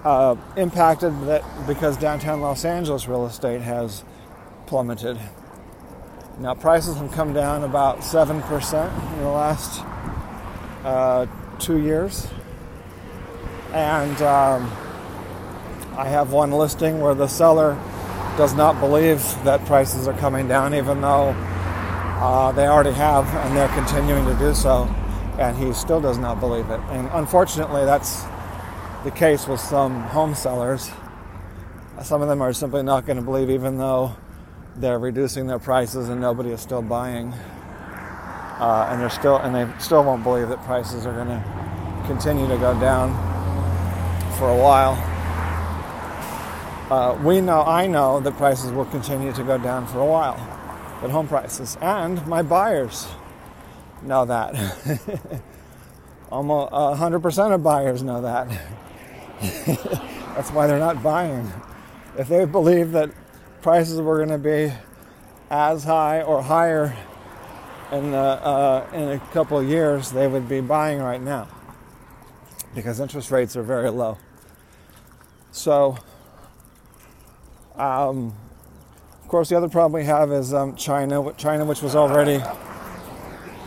uh, 0.05 0.37
impacted 0.57 1.13
that 1.23 1.43
because 1.67 1.97
downtown 1.97 2.41
Los 2.41 2.65
Angeles 2.65 3.09
real 3.09 3.27
estate 3.27 3.61
has 3.61 4.05
plummeted. 4.67 5.19
Now 6.39 6.55
prices 6.55 6.97
have 6.97 7.13
come 7.13 7.33
down 7.33 7.65
about 7.65 8.05
seven 8.05 8.43
percent 8.43 8.93
in 9.15 9.19
the 9.21 9.31
last 9.31 9.83
uh, 10.85 11.27
two 11.59 11.79
years, 11.79 12.29
and 13.73 14.21
um, 14.23 14.71
I 15.97 16.07
have 16.09 16.33
one 16.33 16.53
listing 16.53 17.01
where 17.01 17.15
the 17.15 17.27
seller 17.27 17.79
does 18.37 18.53
not 18.55 18.79
believe 18.81 19.23
that 19.45 19.65
prices 19.65 20.07
are 20.07 20.19
coming 20.19 20.47
down, 20.47 20.75
even 20.75 21.01
though 21.01 21.35
uh, 22.19 22.53
they 22.53 22.67
already 22.67 22.93
have 22.93 23.27
and 23.27 23.57
they're 23.57 23.69
continuing 23.69 24.27
to 24.27 24.35
do 24.35 24.55
so, 24.55 24.85
and 25.39 25.57
he 25.57 25.73
still 25.73 26.03
does 26.03 26.19
not 26.19 26.39
believe 26.39 26.69
it. 26.69 26.81
And 26.91 27.09
unfortunately, 27.15 27.87
that's 27.87 28.25
the 29.07 29.11
case 29.13 29.49
with 29.49 29.61
some 29.61 30.03
home 30.03 30.35
sellers. 30.35 30.91
Some 32.03 32.21
of 32.21 32.29
them 32.29 32.43
are 32.43 32.53
simply 32.53 32.83
not 32.83 33.07
going 33.07 33.17
to 33.17 33.23
believe, 33.23 33.49
even 33.49 33.79
though 33.79 34.15
they're 34.77 34.99
reducing 34.99 35.47
their 35.47 35.59
prices 35.59 36.11
and 36.11 36.21
nobody 36.21 36.51
is 36.51 36.61
still 36.61 36.83
buying. 36.83 37.33
Uh, 37.33 38.89
and 38.91 39.01
they're 39.01 39.09
still, 39.09 39.37
and 39.39 39.55
they 39.55 39.67
still 39.79 40.05
won't 40.05 40.23
believe 40.23 40.51
that 40.51 40.63
prices 40.65 41.07
are 41.07 41.15
going 41.15 41.29
to 41.29 42.05
continue 42.07 42.47
to 42.47 42.59
go 42.59 42.79
down 42.79 43.15
for 44.39 44.51
a 44.51 44.57
while 44.57 44.95
uh, 46.91 47.19
we 47.25 47.41
know, 47.41 47.63
I 47.63 47.89
know 47.89 48.21
that 48.21 48.37
prices 48.37 48.71
will 48.71 48.85
continue 48.85 49.33
to 49.33 49.43
go 49.43 49.59
down 49.59 49.89
for 49.89 49.99
a 49.99 50.07
while, 50.07 50.37
but 51.01 51.11
home 51.11 51.27
prices, 51.27 51.77
and 51.81 52.25
my 52.29 52.43
buyers 52.43 53.09
know 54.03 54.25
that. 54.25 54.55
Almost 56.31 56.73
100% 56.73 57.55
of 57.55 57.63
buyers 57.65 58.05
know 58.05 58.23
that. 58.23 58.47
That's 59.41 60.51
why 60.51 60.67
they're 60.67 60.79
not 60.79 61.03
buying. 61.03 61.53
If 62.19 62.29
they 62.29 62.45
believe 62.45 62.93
that 62.93 63.11
prices 63.63 64.01
were 64.01 64.17
going 64.17 64.31
to 64.31 64.39
be 64.39 64.73
as 65.51 65.85
high 65.85 66.23
or 66.23 66.43
higher 66.43 66.97
in, 67.93 68.11
the, 68.11 68.19
uh, 68.19 68.87
in 68.93 69.09
a 69.11 69.19
couple 69.33 69.59
of 69.59 69.69
years, 69.69 70.11
they 70.11 70.27
would 70.27 70.49
be 70.49 70.61
buying 70.61 70.99
right 71.01 71.21
now 71.21 71.49
because 72.75 73.01
interest 73.01 73.31
rates 73.31 73.57
are 73.57 73.63
very 73.63 73.91
low. 73.91 74.19
So, 75.51 75.97
um, 77.77 78.35
of 79.23 79.29
course, 79.29 79.49
the 79.49 79.57
other 79.57 79.69
problem 79.69 80.01
we 80.01 80.07
have 80.07 80.31
is 80.31 80.53
um, 80.53 80.77
China. 80.77 81.33
China, 81.37 81.65
which 81.65 81.83
was 81.83 81.97
already 81.97 82.41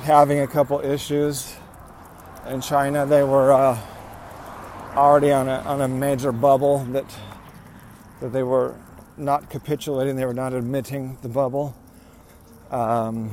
having 0.04 0.40
a 0.40 0.48
couple 0.48 0.80
issues. 0.80 1.56
In 2.48 2.62
China, 2.62 3.06
they 3.06 3.24
were 3.24 3.52
uh, 3.52 3.78
already 5.00 5.32
on 5.32 5.48
a, 5.48 5.60
on 5.60 5.82
a 5.82 5.88
major 5.88 6.32
bubble 6.32 6.80
that 6.92 7.06
that 8.22 8.34
they 8.34 8.44
were 8.44 8.76
not 9.18 9.50
capitulating. 9.50 10.16
They 10.16 10.26
were 10.26 10.34
not 10.34 10.54
admitting 10.54 11.18
the 11.22 11.30
bubble. 11.30 11.76
Um, 12.72 13.32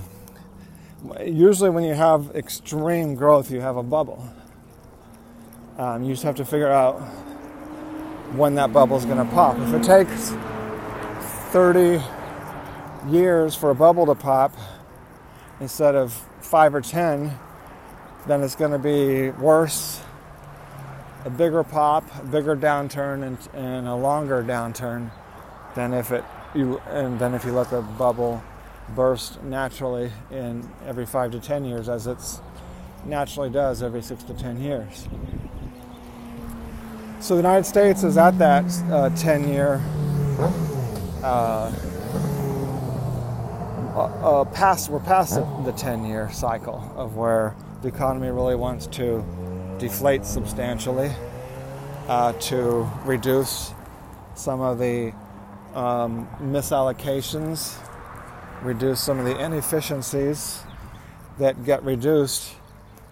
usually, 1.25 1.71
when 1.71 1.85
you 1.85 1.95
have 1.95 2.35
extreme 2.35 3.15
growth, 3.15 3.51
you 3.51 3.61
have 3.61 3.77
a 3.77 3.83
bubble. 3.83 4.29
Um, 5.79 6.03
you 6.03 6.13
just 6.13 6.23
have 6.23 6.37
to 6.37 6.45
figure 6.45 6.71
out 6.71 7.01
when 8.35 8.55
that 8.55 8.73
bubble 8.73 8.97
is 8.97 9.05
going 9.05 9.19
to 9.19 9.33
pop. 9.33 9.59
If 9.59 9.75
it 9.75 9.83
takes 9.83 10.33
30 11.53 12.03
years 13.11 13.55
for 13.55 13.71
a 13.71 13.75
bubble 13.75 14.07
to 14.07 14.15
pop 14.15 14.57
instead 15.61 15.95
of 15.95 16.13
five 16.41 16.75
or 16.75 16.81
10, 16.81 17.39
then 18.27 18.43
it's 18.43 18.57
going 18.57 18.73
to 18.73 18.79
be 18.79 19.31
worse 19.31 20.01
a 21.27 21.31
bigger 21.31 21.65
pop, 21.65 22.05
a 22.21 22.25
bigger 22.25 22.57
downturn, 22.57 23.27
and, 23.27 23.37
and 23.53 23.89
a 23.89 23.95
longer 23.95 24.43
downturn 24.45 25.11
than 25.75 25.93
if 25.93 26.13
it 26.13 26.25
you 26.55 26.79
and 26.89 27.19
then 27.19 27.35
if 27.35 27.45
you 27.45 27.53
let 27.53 27.69
the 27.69 27.83
bubble 27.83 28.43
burst 28.95 29.43
naturally 29.43 30.11
in 30.31 30.67
every 30.87 31.05
five 31.05 31.33
to 31.33 31.41
ten 31.41 31.65
years, 31.65 31.89
as 31.89 32.07
it's 32.07 32.41
naturally 33.05 33.51
does 33.51 33.83
every 33.83 34.01
six 34.01 34.23
to 34.23 34.35
ten 34.35 34.61
years. 34.61 35.09
So 37.19 37.35
the 37.35 37.41
United 37.41 37.65
States 37.65 38.05
is 38.05 38.17
at 38.17 38.39
that 38.39 38.65
uh, 38.93 39.09
10 39.17 39.49
year 39.49 39.81
uh, 41.25 41.73
uh, 43.95 44.05
uh, 44.05 44.45
past, 44.45 44.91
we're 44.91 45.01
past 45.01 45.35
the, 45.35 45.63
the 45.65 45.73
10 45.73 46.05
year 46.05 46.31
cycle 46.31 46.93
of 46.95 47.17
where 47.17 47.57
the 47.83 47.89
economy 47.89 48.29
really 48.29 48.55
wants 48.55 48.87
to 48.89 49.25
deflate 49.79 50.25
substantially 50.25 51.11
uh, 52.09 52.33
to 52.35 52.89
reduce 53.05 53.73
some 54.35 54.61
of 54.61 54.79
the 54.79 55.13
um, 55.75 56.29
misallocations, 56.41 57.77
reduce 58.63 59.01
some 59.01 59.19
of 59.19 59.25
the 59.25 59.39
inefficiencies 59.39 60.63
that 61.39 61.65
get 61.65 61.83
reduced 61.83 62.55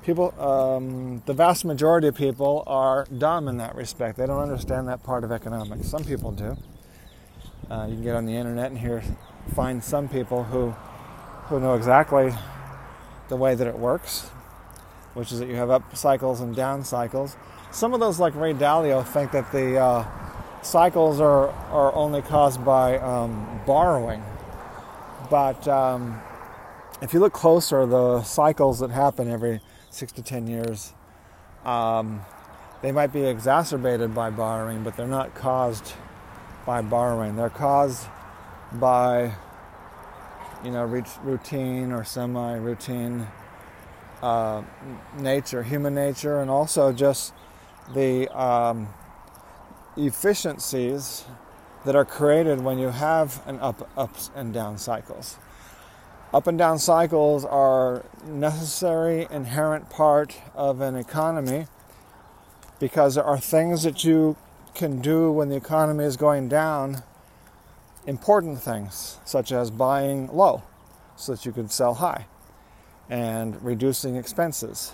people, 0.05 0.39
um, 0.41 1.23
the 1.25 1.33
vast 1.33 1.65
majority 1.65 2.09
of 2.09 2.15
people 2.15 2.63
are 2.67 3.07
dumb 3.17 3.49
in 3.49 3.57
that 3.57 3.75
respect. 3.75 4.19
They 4.19 4.27
don't 4.27 4.43
understand 4.43 4.87
that 4.89 5.03
part 5.03 5.25
of 5.25 5.33
economics. 5.33 5.89
Some 5.89 6.05
people 6.05 6.31
do. 6.31 6.57
Uh, 7.71 7.87
you 7.89 7.95
can 7.95 8.05
get 8.05 8.15
on 8.15 8.27
the 8.27 8.35
internet 8.35 8.71
and 8.71 8.79
hear, 8.79 9.03
find 9.55 9.83
some 9.83 10.09
people 10.09 10.45
who, 10.45 10.71
who 11.47 11.59
know 11.59 11.75
exactly 11.75 12.33
the 13.29 13.37
way 13.37 13.55
that 13.55 13.67
it 13.67 13.79
works, 13.79 14.29
which 15.15 15.33
is 15.33 15.39
that 15.39 15.49
you 15.49 15.55
have 15.55 15.71
up 15.71 15.97
cycles 15.97 16.41
and 16.41 16.55
down 16.55 16.85
cycles. 16.85 17.37
Some 17.71 17.95
of 17.95 18.01
those, 18.01 18.21
like 18.21 18.35
Ray 18.35 18.53
Dalio, 18.53 19.05
think 19.05 19.33
that 19.33 19.51
the 19.51 19.79
uh, 19.79 20.07
cycles 20.63 21.21
are, 21.21 21.49
are 21.71 21.95
only 21.95 22.23
caused 22.23 22.65
by 22.65 22.99
um, 22.99 23.61
borrowing. 23.67 24.23
But 25.31 25.67
um, 25.67 26.21
if 27.03 27.13
you 27.15 27.21
look 27.21 27.33
closer, 27.33 27.87
the 27.87 28.23
cycles 28.23 28.79
that 28.81 28.91
happen 28.91 29.31
every 29.31 29.61
six 29.91 30.13
to 30.13 30.23
ten 30.23 30.47
years, 30.47 30.93
um, 31.65 32.21
they 32.83 32.93
might 32.93 33.13
be 33.13 33.25
exacerbated 33.25 34.15
by 34.15 34.31
borrowing, 34.31 34.83
but 34.85 34.97
they're 34.97 35.07
not 35.07 35.35
caused 35.35 35.95
by 36.67 36.83
borrowing. 36.83 37.37
They're 37.37 37.49
caused 37.51 38.07
by, 38.73 39.33
you 40.65 40.71
know, 40.71 40.85
routine 41.23 41.93
or 41.93 42.05
semi-routine 42.05 43.27
uh, 44.25 44.63
nature, 45.19 45.63
human 45.63 45.95
nature, 45.95 46.41
and 46.41 46.51
also 46.51 46.93
just 46.93 47.35
the 47.95 48.27
um, 48.37 48.89
efficiencies 49.99 51.25
that 51.85 51.95
are 51.95 52.07
created 52.07 52.61
when 52.61 52.79
you 52.79 52.89
have 52.89 53.47
an 53.47 53.61
up, 53.61 53.87
ups 53.99 54.31
and 54.35 54.55
down 54.55 54.79
cycles. 54.79 55.37
Up 56.33 56.47
and 56.47 56.57
down 56.57 56.79
cycles 56.79 57.45
are 57.45 58.03
necessary, 58.27 59.29
inherent 59.31 59.91
part 59.91 60.41
of 60.55 60.81
an 60.81 60.97
economy 60.97 61.67
because 62.81 63.17
there 63.17 63.25
are 63.25 63.39
things 63.39 63.83
that 63.83 64.05
you 64.05 64.37
can 64.75 65.01
do 65.01 65.31
when 65.31 65.51
the 65.51 65.57
economy 65.57 66.05
is 66.05 66.17
going 66.17 66.49
down, 66.49 67.03
important 68.07 68.61
things, 68.61 69.19
such 69.25 69.53
as 69.53 69.71
buying 69.71 70.29
low 70.29 70.63
so 71.15 71.33
that 71.33 71.45
you 71.45 71.53
can 71.53 71.69
sell 71.69 71.95
high, 71.95 72.27
and 73.09 73.63
reducing 73.63 74.17
expenses, 74.17 74.93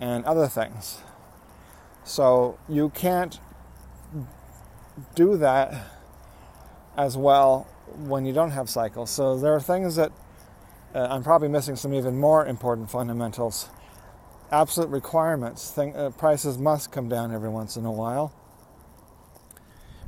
and 0.00 0.24
other 0.24 0.46
things. 0.46 0.98
So 2.04 2.58
you 2.68 2.90
can't 2.90 3.40
do 5.14 5.36
that 5.38 5.74
as 6.96 7.16
well 7.16 7.66
when 7.96 8.24
you 8.24 8.32
don't 8.32 8.52
have 8.52 8.70
cycles. 8.70 9.10
So 9.10 9.36
there 9.38 9.54
are 9.54 9.60
things 9.60 9.96
that 9.96 10.12
uh, 10.94 11.08
I'm 11.10 11.22
probably 11.22 11.48
missing 11.48 11.76
some 11.76 11.92
even 11.92 12.18
more 12.18 12.46
important 12.46 12.90
fundamentals. 12.90 13.68
Absolute 14.50 14.88
requirements. 14.90 15.70
Thing, 15.70 15.94
uh, 15.96 16.10
prices 16.10 16.56
must 16.58 16.92
come 16.92 17.08
down 17.08 17.34
every 17.34 17.48
once 17.48 17.76
in 17.76 17.84
a 17.84 17.92
while. 17.92 18.32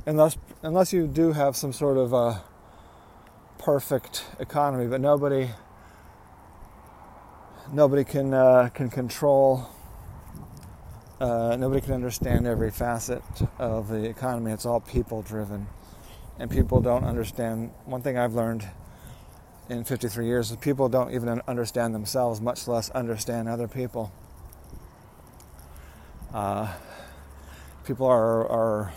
Unless, 0.05 0.37
unless 0.63 0.93
you 0.93 1.07
do 1.07 1.33
have 1.33 1.55
some 1.55 1.73
sort 1.73 1.97
of 1.97 2.13
a 2.13 2.41
perfect 3.59 4.25
economy, 4.39 4.87
but 4.87 5.01
nobody 5.01 5.49
nobody 7.71 8.03
can 8.03 8.33
uh, 8.33 8.69
can 8.73 8.89
control. 8.89 9.67
Uh, 11.19 11.57
nobody 11.59 11.81
can 11.81 11.93
understand 11.93 12.47
every 12.47 12.71
facet 12.71 13.21
of 13.57 13.89
the 13.89 14.05
economy. 14.05 14.51
It's 14.51 14.65
all 14.65 14.79
people 14.79 15.21
driven 15.21 15.67
and 16.39 16.49
people 16.49 16.79
don't 16.81 17.03
understand. 17.03 17.71
One 17.85 18.01
thing 18.01 18.17
I've 18.17 18.33
learned 18.33 18.65
in 19.69 19.83
53 19.83 20.25
years 20.25 20.49
is 20.49 20.57
people 20.57 20.87
don't 20.87 21.13
even 21.13 21.41
understand 21.47 21.93
themselves, 21.93 22.39
much 22.39 22.67
less 22.67 22.89
understand 22.91 23.49
other 23.49 23.67
people. 23.67 24.13
Uh, 26.33 26.73
people 27.85 28.07
are, 28.07 28.47
are 28.47 28.93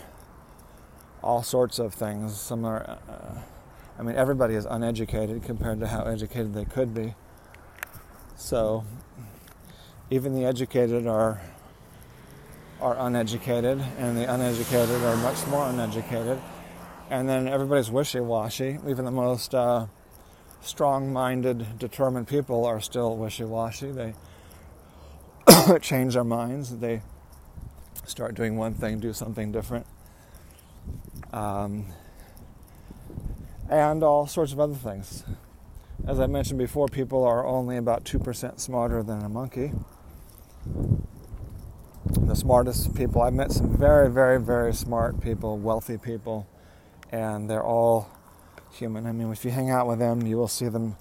all 1.21 1.43
sorts 1.43 1.77
of 1.79 1.93
things. 1.93 2.39
Some 2.39 2.63
are, 2.63 2.97
uh, 3.09 3.39
I 3.99 4.03
mean, 4.03 4.15
everybody 4.15 4.55
is 4.55 4.65
uneducated 4.65 5.43
compared 5.43 5.81
to 5.81 5.87
how 5.87 6.03
educated 6.03 6.53
they 6.53 6.65
could 6.65 6.93
be. 6.93 7.15
So, 8.35 8.83
even 10.09 10.35
the 10.35 10.45
educated 10.45 11.07
are 11.07 11.41
are 12.81 12.97
uneducated, 12.99 13.81
and 13.97 14.17
the 14.17 14.31
uneducated 14.31 15.01
are 15.03 15.15
much 15.17 15.47
more 15.47 15.69
uneducated 15.69 16.39
and 17.13 17.29
then 17.29 17.47
everybody's 17.47 17.91
wishy-washy. 17.91 18.79
Even 18.87 19.05
the 19.05 19.11
most 19.11 19.53
uh, 19.53 19.85
strong-minded, 20.61 21.77
determined 21.77 22.27
people 22.27 22.65
are 22.65 22.81
still 22.81 23.15
wishy-washy. 23.17 23.91
They 23.91 24.13
change 25.81 26.15
their 26.15 26.23
minds. 26.23 26.77
They 26.77 27.03
start 28.05 28.33
doing 28.33 28.57
one 28.57 28.73
thing, 28.73 28.99
do 28.99 29.13
something 29.13 29.51
different, 29.51 29.85
um, 31.31 31.85
and 33.69 34.03
all 34.03 34.25
sorts 34.25 34.51
of 34.51 34.59
other 34.59 34.73
things. 34.73 35.23
As 36.05 36.19
I 36.19 36.27
mentioned 36.27 36.59
before, 36.59 36.87
people 36.87 37.23
are 37.23 37.45
only 37.45 37.77
about 37.77 38.03
two 38.03 38.19
percent 38.19 38.59
smarter 38.59 39.03
than 39.03 39.23
a 39.23 39.29
monkey. 39.29 39.71
The 42.19 42.35
smartest 42.35 42.93
people 42.93 43.21
I've 43.21 43.33
met 43.33 43.51
some 43.51 43.77
very, 43.77 44.09
very, 44.09 44.39
very 44.39 44.73
smart 44.73 45.21
people, 45.21 45.57
wealthy 45.57 45.97
people 45.97 46.47
and 47.13 47.47
they're 47.47 47.63
all 47.63 48.09
human. 48.71 49.05
I 49.05 49.11
mean, 49.11 49.31
if 49.31 49.45
you 49.45 49.51
hang 49.51 49.69
out 49.69 49.87
with 49.87 49.99
them, 49.99 50.25
you 50.25 50.35
will 50.35 50.47
see 50.47 50.67
them 50.67 50.97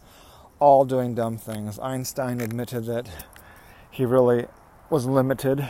all 0.61 0.85
doing 0.85 1.15
dumb 1.15 1.39
things. 1.39 1.79
Einstein 1.79 2.41
admitted 2.41 2.85
that 2.85 3.09
he 3.91 4.05
really 4.05 4.47
was 4.91 5.07
limited 5.07 5.67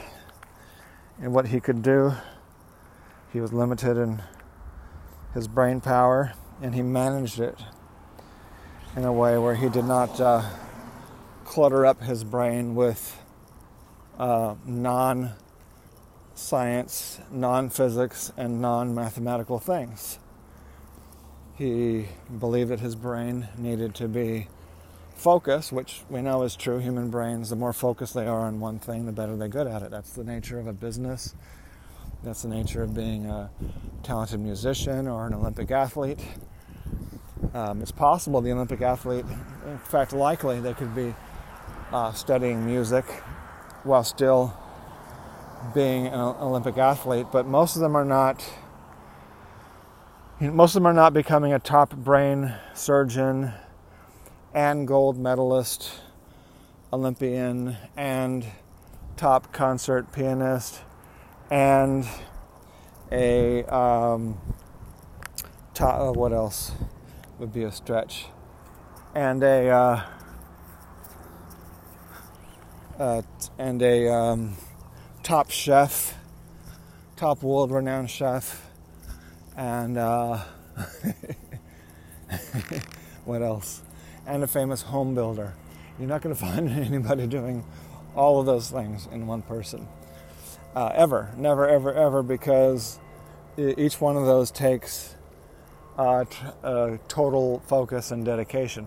in 1.20 1.32
what 1.32 1.46
he 1.46 1.60
could 1.60 1.80
do. 1.82 2.12
He 3.32 3.40
was 3.40 3.52
limited 3.52 3.96
in 3.96 4.20
his 5.32 5.46
brain 5.46 5.80
power, 5.80 6.34
and 6.60 6.74
he 6.74 6.82
managed 6.82 7.38
it 7.38 7.62
in 8.96 9.04
a 9.04 9.12
way 9.12 9.38
where 9.38 9.54
he 9.54 9.68
did 9.68 9.84
not 9.84 10.20
uh, 10.20 10.42
clutter 11.44 11.86
up 11.86 12.02
his 12.02 12.24
brain 12.24 12.74
with 12.74 13.20
uh, 14.18 14.54
non 14.66 15.32
science, 16.34 17.18
non 17.30 17.70
physics, 17.70 18.32
and 18.36 18.60
non 18.60 18.94
mathematical 18.94 19.58
things. 19.58 20.18
He 21.54 22.08
believed 22.38 22.70
that 22.70 22.80
his 22.80 22.94
brain 22.94 23.48
needed 23.56 23.94
to 23.96 24.08
be 24.08 24.48
focused, 25.14 25.72
which 25.72 26.02
we 26.10 26.20
know 26.20 26.42
is 26.42 26.56
true. 26.56 26.78
Human 26.78 27.08
brains, 27.10 27.50
the 27.50 27.56
more 27.56 27.72
focused 27.72 28.14
they 28.14 28.26
are 28.26 28.40
on 28.40 28.60
one 28.60 28.78
thing, 28.78 29.06
the 29.06 29.12
better 29.12 29.36
they're 29.36 29.48
good 29.48 29.66
at 29.66 29.82
it. 29.82 29.90
That's 29.90 30.12
the 30.12 30.24
nature 30.24 30.58
of 30.58 30.66
a 30.66 30.72
business. 30.72 31.34
That's 32.24 32.42
the 32.42 32.48
nature 32.48 32.82
of 32.82 32.94
being 32.94 33.26
a 33.26 33.50
talented 34.02 34.40
musician 34.40 35.08
or 35.08 35.26
an 35.26 35.34
Olympic 35.34 35.70
athlete. 35.70 36.20
Um, 37.54 37.82
it's 37.82 37.92
possible 37.92 38.40
the 38.40 38.52
Olympic 38.52 38.80
athlete, 38.80 39.24
in 39.66 39.78
fact, 39.78 40.12
likely 40.12 40.60
they 40.60 40.74
could 40.74 40.94
be 40.94 41.14
uh, 41.92 42.12
studying 42.12 42.64
music 42.64 43.04
while 43.84 44.04
still 44.04 44.56
being 45.74 46.06
an 46.06 46.14
Olympic 46.14 46.78
athlete, 46.78 47.26
but 47.32 47.46
most 47.46 47.76
of 47.76 47.82
them 47.82 47.96
are 47.96 48.04
not 48.04 48.42
most 50.40 50.70
of 50.70 50.82
them 50.82 50.86
are 50.86 50.92
not 50.92 51.12
becoming 51.14 51.52
a 51.52 51.58
top 51.58 51.94
brain 51.94 52.52
surgeon 52.74 53.52
and 54.52 54.88
gold 54.88 55.16
medalist, 55.16 56.00
Olympian, 56.92 57.76
and 57.96 58.44
top 59.16 59.52
concert 59.52 60.10
pianist, 60.12 60.80
and 61.50 62.06
a 63.12 63.62
um, 63.64 64.40
top, 65.74 66.00
uh, 66.00 66.12
what 66.12 66.32
else 66.32 66.72
would 67.42 67.52
be 67.52 67.64
a 67.64 67.72
stretch, 67.72 68.26
and 69.16 69.42
a 69.42 69.68
uh, 69.68 70.00
uh, 73.00 73.22
and 73.58 73.82
a 73.82 74.08
um, 74.08 74.54
top 75.24 75.50
chef, 75.50 76.16
top 77.16 77.42
world 77.42 77.72
renowned 77.72 78.08
chef, 78.08 78.70
and 79.56 79.98
uh, 79.98 80.36
what 83.24 83.42
else? 83.42 83.82
And 84.24 84.44
a 84.44 84.46
famous 84.46 84.82
home 84.82 85.16
builder. 85.16 85.54
You're 85.98 86.08
not 86.08 86.22
going 86.22 86.36
to 86.36 86.40
find 86.40 86.70
anybody 86.70 87.26
doing 87.26 87.64
all 88.14 88.38
of 88.38 88.46
those 88.46 88.70
things 88.70 89.08
in 89.10 89.26
one 89.26 89.42
person. 89.42 89.88
Uh, 90.76 90.92
ever, 90.94 91.34
never, 91.36 91.68
ever, 91.68 91.92
ever, 91.92 92.22
because 92.22 93.00
each 93.58 94.00
one 94.00 94.16
of 94.16 94.26
those 94.26 94.52
takes 94.52 95.16
uh, 95.98 96.24
t- 96.24 96.36
uh, 96.62 96.96
total 97.08 97.62
focus 97.66 98.10
and 98.10 98.24
dedication. 98.24 98.86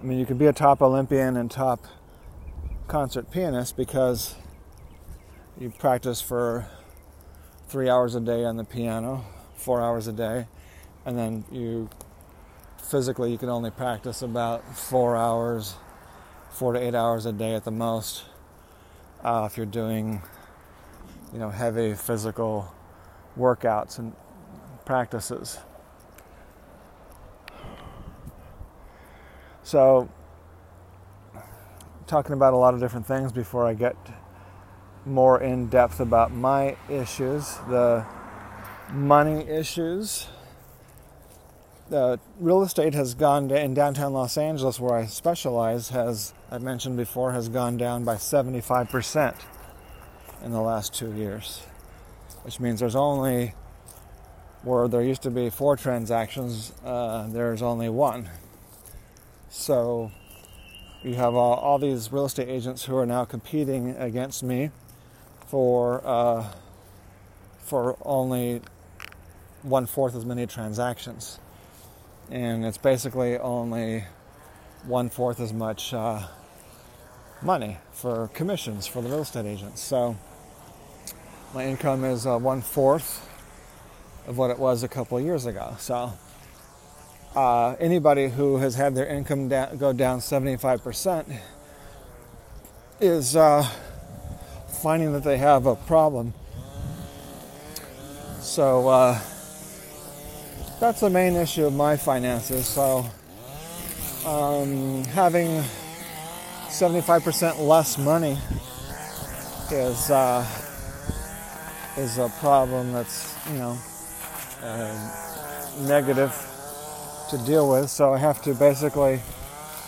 I 0.00 0.04
mean, 0.04 0.18
you 0.18 0.26
can 0.26 0.36
be 0.36 0.46
a 0.46 0.52
top 0.52 0.82
Olympian 0.82 1.36
and 1.36 1.50
top 1.50 1.86
concert 2.88 3.30
pianist 3.30 3.76
because 3.76 4.34
you 5.58 5.70
practice 5.70 6.20
for 6.20 6.66
three 7.68 7.88
hours 7.88 8.14
a 8.16 8.20
day 8.20 8.44
on 8.44 8.56
the 8.56 8.64
piano, 8.64 9.24
four 9.54 9.80
hours 9.80 10.08
a 10.08 10.12
day, 10.12 10.46
and 11.06 11.16
then 11.16 11.44
you 11.52 11.88
physically 12.82 13.30
you 13.30 13.38
can 13.38 13.48
only 13.48 13.70
practice 13.70 14.22
about 14.22 14.76
four 14.76 15.16
hours, 15.16 15.76
four 16.50 16.72
to 16.72 16.78
eight 16.78 16.94
hours 16.94 17.24
a 17.24 17.32
day 17.32 17.54
at 17.54 17.64
the 17.64 17.70
most. 17.70 18.24
Uh, 19.22 19.48
if 19.50 19.56
you're 19.56 19.64
doing, 19.64 20.20
you 21.32 21.38
know, 21.38 21.50
heavy 21.50 21.94
physical 21.94 22.72
workouts 23.38 23.98
and 23.98 24.14
practices. 24.84 25.58
So, 29.62 30.10
talking 32.06 32.34
about 32.34 32.52
a 32.52 32.56
lot 32.56 32.74
of 32.74 32.80
different 32.80 33.06
things 33.06 33.32
before 33.32 33.66
I 33.66 33.74
get 33.74 33.96
more 35.06 35.40
in 35.40 35.68
depth 35.68 36.00
about 36.00 36.32
my 36.32 36.76
issues, 36.88 37.56
the 37.68 38.04
money 38.92 39.48
issues. 39.48 40.28
The 41.88 42.18
real 42.38 42.62
estate 42.62 42.94
has 42.94 43.14
gone 43.14 43.50
in 43.50 43.74
downtown 43.74 44.12
Los 44.12 44.38
Angeles, 44.38 44.80
where 44.80 44.94
I 44.94 45.06
specialize, 45.06 45.90
has 45.90 46.32
I 46.50 46.58
mentioned 46.58 46.96
before, 46.96 47.32
has 47.32 47.48
gone 47.48 47.76
down 47.76 48.04
by 48.04 48.14
75% 48.16 49.34
in 50.44 50.52
the 50.52 50.60
last 50.60 50.94
two 50.94 51.12
years, 51.12 51.60
which 52.42 52.60
means 52.60 52.80
there's 52.80 52.96
only 52.96 53.54
where 54.62 54.88
there 54.88 55.02
used 55.02 55.22
to 55.22 55.30
be 55.30 55.50
four 55.50 55.76
transactions, 55.76 56.72
uh, 56.84 57.26
there's 57.28 57.62
only 57.62 57.88
one. 57.88 58.28
So 59.50 60.10
you 61.02 61.14
have 61.14 61.34
all, 61.34 61.54
all, 61.54 61.78
these 61.78 62.12
real 62.12 62.26
estate 62.26 62.48
agents 62.48 62.84
who 62.84 62.96
are 62.96 63.06
now 63.06 63.24
competing 63.24 63.96
against 63.96 64.42
me 64.42 64.70
for 65.48 66.00
uh, 66.06 66.46
for 67.58 67.96
only 68.02 68.60
one 69.62 69.86
fourth 69.86 70.14
as 70.14 70.24
many 70.24 70.46
transactions, 70.46 71.38
and 72.30 72.64
it's 72.64 72.78
basically 72.78 73.38
only 73.38 74.04
one 74.84 75.08
fourth 75.08 75.40
as 75.40 75.52
much 75.52 75.92
uh, 75.92 76.26
money 77.42 77.78
for 77.92 78.28
commissions 78.28 78.86
for 78.86 79.02
the 79.02 79.08
real 79.08 79.22
estate 79.22 79.46
agents. 79.46 79.80
So 79.80 80.16
my 81.54 81.66
income 81.66 82.04
is 82.04 82.26
uh, 82.26 82.38
one 82.38 82.62
fourth 82.62 83.28
of 84.26 84.38
what 84.38 84.50
it 84.50 84.58
was 84.58 84.82
a 84.82 84.88
couple 84.88 85.20
years 85.20 85.44
ago. 85.44 85.76
So 85.78 86.12
uh, 87.36 87.76
anybody 87.78 88.28
who 88.28 88.56
has 88.56 88.74
had 88.74 88.94
their 88.94 89.06
income 89.06 89.48
da- 89.48 89.74
go 89.74 89.92
down 89.92 90.20
75% 90.20 91.36
is 93.00 93.36
uh, 93.36 93.68
finding 94.82 95.12
that 95.12 95.24
they 95.24 95.36
have 95.36 95.66
a 95.66 95.76
problem. 95.76 96.32
So 98.40 98.88
uh, 98.88 99.20
that's 100.80 101.00
the 101.00 101.10
main 101.10 101.36
issue 101.36 101.66
of 101.66 101.74
my 101.74 101.98
finances. 101.98 102.66
So 102.66 103.04
um, 104.24 105.04
having 105.04 105.62
75% 106.68 107.58
less 107.58 107.98
money 107.98 108.38
is 109.70 110.10
uh, 110.10 110.46
is 111.96 112.18
a 112.18 112.28
problem 112.40 112.92
that's 112.92 113.36
you 113.50 113.58
know 113.58 113.78
uh, 114.62 115.86
negative 115.86 116.32
to 117.30 117.38
deal 117.38 117.70
with. 117.70 117.90
So 117.90 118.12
I 118.12 118.18
have 118.18 118.42
to 118.42 118.54
basically, 118.54 119.20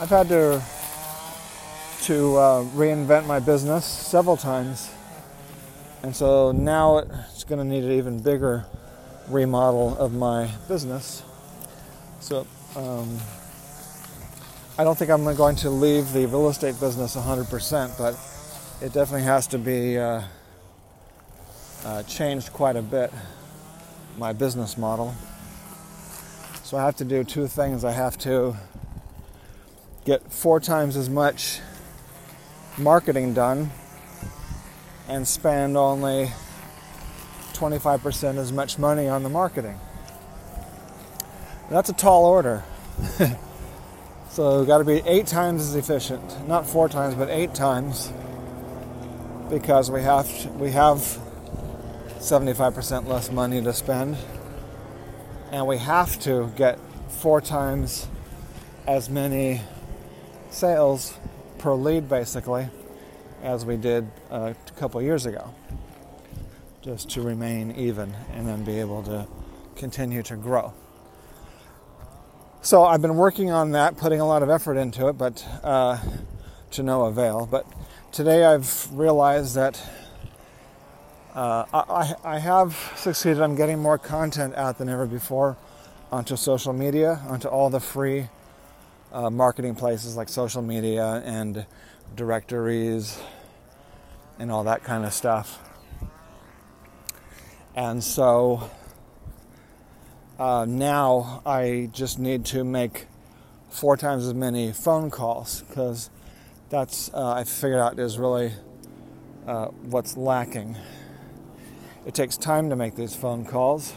I've 0.01 0.11
had 0.11 0.29
to 0.29 0.63
to 2.03 2.37
uh, 2.37 2.65
reinvent 2.75 3.27
my 3.27 3.41
business 3.41 3.85
several 3.85 4.37
times, 4.37 4.91
and 6.03 6.15
so 6.15 6.53
now 6.53 6.99
it's 6.99 7.45
going 7.45 7.59
to 7.59 7.65
need 7.65 7.85
an 7.85 7.93
even 7.93 8.21
bigger 8.21 8.65
remodel 9.29 9.97
of 9.99 10.13
my 10.13 10.51
business. 10.69 11.23
So 12.21 12.47
um, 12.77 13.19
I 14.77 14.85
don't 14.85 14.99
think 14.99 15.11
I'm 15.11 15.25
going 15.35 15.57
to 15.57 15.71
leave 15.71 16.13
the 16.13 16.27
real 16.27 16.49
estate 16.49 16.79
business 16.81 17.17
100%, 17.17 17.97
but 17.97 18.19
it 18.85 18.93
definitely 18.93 19.23
has 19.23 19.47
to 19.49 19.59
be 19.59 19.99
uh, 19.99 20.23
uh, 21.85 22.03
changed 22.05 22.53
quite 22.53 22.77
a 22.77 22.83
bit. 22.83 23.13
My 24.17 24.33
business 24.33 24.79
model. 24.79 25.15
So 26.63 26.79
I 26.79 26.85
have 26.85 26.97
to 26.97 27.05
do 27.05 27.25
two 27.25 27.47
things. 27.47 27.85
I 27.85 27.93
have 27.93 28.17
to 28.19 28.57
get 30.05 30.33
four 30.33 30.61
times 30.61 30.97
as 30.97 31.11
much 31.11 31.61
marketing 32.79 33.35
done 33.35 33.71
and 35.09 35.29
spend 35.29 35.77
only 35.77 36.31
25% 37.53 38.39
as 38.39 38.53
much 38.53 38.79
money 38.79 39.09
on 39.09 39.23
the 39.23 39.29
marketing. 39.29 39.79
That's 41.71 41.89
a 41.89 41.93
tall 41.93 42.27
order. 42.27 42.63
so 44.31 44.59
we've 44.59 44.67
got 44.67 44.79
to 44.79 44.85
be 44.85 45.03
eight 45.07 45.27
times 45.27 45.63
as 45.63 45.77
efficient, 45.77 46.49
not 46.49 46.67
four 46.67 46.89
times, 46.89 47.15
but 47.15 47.29
eight 47.31 47.55
times, 47.55 48.13
because 49.51 49.91
we 49.91 50.03
have 50.03 50.29
we 50.57 50.71
have 50.73 51.19
75% 52.25 53.07
less 53.07 53.31
money 53.31 53.61
to 53.61 53.71
spend. 53.75 54.17
And 55.53 55.67
we 55.67 55.77
have 55.77 56.19
to 56.21 56.51
get 56.57 56.79
four 57.11 57.43
times 57.43 58.09
as 58.87 59.11
many 59.11 59.61
sales 60.49 61.19
per 61.59 61.75
lead 61.75 62.09
basically 62.09 62.69
as 63.43 63.67
we 63.67 63.77
did 63.77 64.11
uh, 64.31 64.55
a 64.55 64.73
couple 64.73 65.03
years 65.03 65.27
ago 65.27 65.55
just 66.81 67.11
to 67.11 67.21
remain 67.21 67.73
even 67.73 68.15
and 68.33 68.49
then 68.49 68.65
be 68.65 68.81
able 68.81 69.03
to 69.03 69.27
continue 69.77 70.23
to 70.23 70.37
grow. 70.37 70.73
So 72.63 72.85
i've 72.85 73.03
been 73.03 73.17
working 73.17 73.51
on 73.51 73.73
that 73.73 73.99
putting 73.99 74.21
a 74.21 74.27
lot 74.27 74.43
of 74.43 74.49
effort 74.49 74.77
into 74.77 75.09
it 75.09 75.19
but 75.19 75.47
uh, 75.63 75.99
to 76.71 76.83
no 76.83 77.03
avail. 77.03 77.47
But 77.51 77.67
today 78.13 78.45
i've 78.47 78.89
realized 78.93 79.55
that 79.57 79.83
uh, 81.35 81.65
I, 81.73 82.15
I 82.25 82.39
have 82.39 82.93
succeeded 82.97 83.43
on 83.43 83.57
getting 83.57 83.81
more 83.81 83.99
content 83.99 84.55
out 84.55 84.79
than 84.79 84.89
ever 84.89 85.07
before 85.07 85.57
onto 86.13 86.37
social 86.37 86.73
media, 86.73 87.21
onto 87.29 87.49
all 87.49 87.71
the 87.71 87.81
free 87.81 88.29
uh, 89.13 89.31
marketing 89.31 89.75
places 89.75 90.17
like 90.17 90.29
social 90.29 90.63
media 90.63 91.23
and 91.25 91.67
directories 92.15 93.19
and 94.39 94.53
all 94.53 94.65
that 94.65 94.85
kind 94.85 95.05
of 95.05 95.13
stuff. 95.13 95.59
And 97.75 98.03
so 98.03 98.71
uh, 100.39 100.67
now 100.69 101.43
I 101.45 101.91
just 101.93 102.21
need 102.21 102.45
to 102.47 102.63
make 102.63 103.07
four 103.71 103.97
times 103.97 104.25
as 104.25 104.35
many 104.35 104.71
phone 104.71 105.11
calls 105.11 105.63
because 105.63 106.11
that's, 106.71 107.13
uh, 107.13 107.33
I 107.33 107.43
figured 107.43 107.81
out, 107.81 107.99
is 107.99 108.19
really 108.19 108.53
uh, 109.49 109.67
what's 109.83 110.17
lacking. 110.17 110.77
It 112.07 112.15
takes 112.15 112.37
time 112.37 112.69
to 112.69 112.77
make 112.77 112.97
these 112.97 113.17
phone 113.17 113.47
calls. 113.47 113.95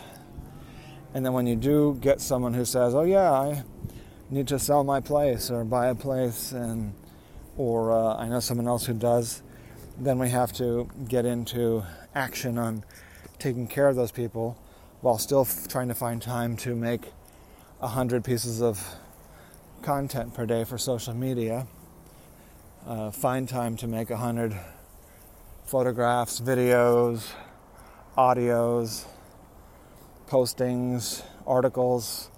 And 1.13 1.25
then 1.25 1.33
when 1.33 1.45
you 1.45 1.57
do 1.57 1.97
get 1.99 2.21
someone 2.21 2.53
who 2.53 2.63
says, 2.63 2.95
"Oh 2.95 3.03
yeah, 3.03 3.31
I 3.31 3.63
need 4.29 4.47
to 4.47 4.59
sell 4.59 4.85
my 4.85 5.01
place 5.01 5.51
or 5.51 5.65
buy 5.65 5.87
a 5.87 5.95
place," 5.95 6.53
and 6.53 6.93
or 7.57 7.91
uh, 7.91 8.15
I 8.15 8.29
know 8.29 8.39
someone 8.39 8.65
else 8.65 8.85
who 8.85 8.93
does, 8.93 9.41
then 9.97 10.19
we 10.19 10.29
have 10.29 10.53
to 10.53 10.89
get 11.09 11.25
into 11.25 11.83
action 12.15 12.57
on 12.57 12.85
taking 13.39 13.67
care 13.67 13.89
of 13.89 13.97
those 13.97 14.11
people 14.11 14.57
while 15.01 15.17
still 15.17 15.41
f- 15.41 15.67
trying 15.67 15.89
to 15.89 15.95
find 15.95 16.21
time 16.21 16.55
to 16.57 16.75
make 16.75 17.11
a 17.81 17.87
hundred 17.87 18.23
pieces 18.23 18.61
of 18.61 18.95
content 19.81 20.33
per 20.33 20.45
day 20.45 20.63
for 20.63 20.77
social 20.77 21.13
media. 21.13 21.67
Uh, 22.85 23.11
find 23.11 23.49
time 23.49 23.75
to 23.75 23.85
make 23.85 24.09
a 24.09 24.17
hundred 24.17 24.57
photographs, 25.65 26.39
videos, 26.39 27.33
audios, 28.17 29.05
postings, 30.27 31.23
articles, 31.45 32.29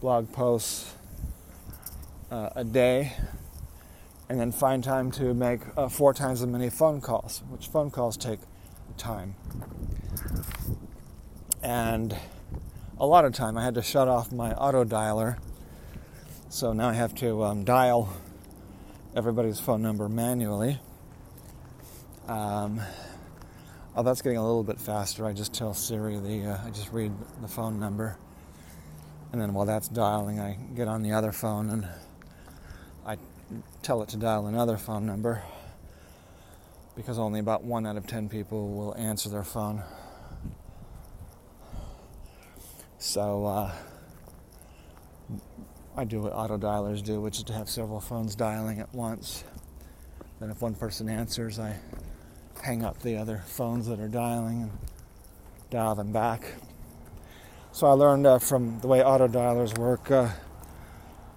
blog 0.00 0.32
posts 0.32 0.94
uh, 2.30 2.50
a 2.54 2.64
day 2.64 3.12
and 4.28 4.38
then 4.38 4.52
find 4.52 4.84
time 4.84 5.10
to 5.10 5.32
make 5.32 5.60
uh, 5.76 5.88
four 5.88 6.12
times 6.12 6.42
as 6.42 6.46
many 6.46 6.68
phone 6.68 7.00
calls, 7.00 7.42
which 7.48 7.66
phone 7.66 7.90
calls 7.90 8.16
take 8.16 8.40
time. 8.96 9.34
And 11.62 12.14
a 12.98 13.06
lot 13.06 13.24
of 13.24 13.32
time 13.32 13.56
I 13.56 13.64
had 13.64 13.74
to 13.74 13.82
shut 13.82 14.06
off 14.06 14.30
my 14.30 14.52
auto 14.52 14.84
dialer, 14.84 15.38
so 16.50 16.72
now 16.72 16.88
I 16.88 16.94
have 16.94 17.14
to 17.16 17.42
um, 17.44 17.64
dial 17.64 18.12
everybody's 19.16 19.58
phone 19.58 19.82
number 19.82 20.08
manually. 20.08 20.78
Um, 22.26 22.80
oh, 23.98 24.02
that's 24.04 24.22
getting 24.22 24.38
a 24.38 24.46
little 24.46 24.62
bit 24.62 24.80
faster. 24.80 25.26
I 25.26 25.32
just 25.32 25.52
tell 25.52 25.74
Siri 25.74 26.20
the 26.20 26.52
uh, 26.52 26.58
I 26.64 26.70
just 26.70 26.92
read 26.92 27.12
the 27.42 27.48
phone 27.48 27.80
number, 27.80 28.16
and 29.32 29.42
then 29.42 29.52
while 29.52 29.66
that's 29.66 29.88
dialing, 29.88 30.38
I 30.38 30.56
get 30.76 30.86
on 30.86 31.02
the 31.02 31.10
other 31.12 31.32
phone 31.32 31.68
and 31.68 31.88
I 33.04 33.16
tell 33.82 34.00
it 34.02 34.08
to 34.10 34.16
dial 34.16 34.46
another 34.46 34.76
phone 34.76 35.04
number 35.04 35.42
because 36.94 37.18
only 37.18 37.40
about 37.40 37.64
one 37.64 37.86
out 37.86 37.96
of 37.96 38.06
ten 38.06 38.28
people 38.28 38.68
will 38.68 38.94
answer 38.96 39.28
their 39.28 39.42
phone. 39.42 39.82
So 42.98 43.46
uh, 43.46 43.72
I 45.96 46.04
do 46.04 46.20
what 46.20 46.32
auto 46.32 46.56
dialers 46.56 47.02
do, 47.02 47.20
which 47.20 47.38
is 47.38 47.44
to 47.44 47.52
have 47.52 47.68
several 47.68 48.00
phones 48.00 48.36
dialing 48.36 48.78
at 48.78 48.94
once. 48.94 49.42
Then, 50.38 50.50
if 50.50 50.62
one 50.62 50.74
person 50.76 51.08
answers, 51.08 51.58
I 51.58 51.76
hang 52.62 52.84
up 52.84 52.98
the 53.00 53.16
other 53.16 53.42
phones 53.46 53.86
that 53.86 54.00
are 54.00 54.08
dialing 54.08 54.62
and 54.62 54.70
dial 55.70 55.94
them 55.94 56.12
back. 56.12 56.54
So 57.72 57.86
I 57.86 57.92
learned 57.92 58.26
uh, 58.26 58.38
from 58.38 58.80
the 58.80 58.88
way 58.88 59.02
auto 59.02 59.28
dialers 59.28 59.76
work. 59.78 60.10
Uh, 60.10 60.28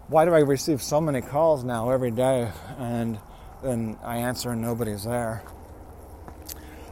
why 0.08 0.26
do 0.26 0.34
I 0.34 0.40
receive 0.40 0.82
so 0.82 1.00
many 1.00 1.22
calls 1.22 1.64
now 1.64 1.92
every 1.92 2.12
day 2.12 2.52
and 2.78 3.20
then 3.64 3.98
I 4.04 4.18
answer 4.18 4.52
and 4.52 4.62
nobody's 4.62 5.04
there? 5.04 5.44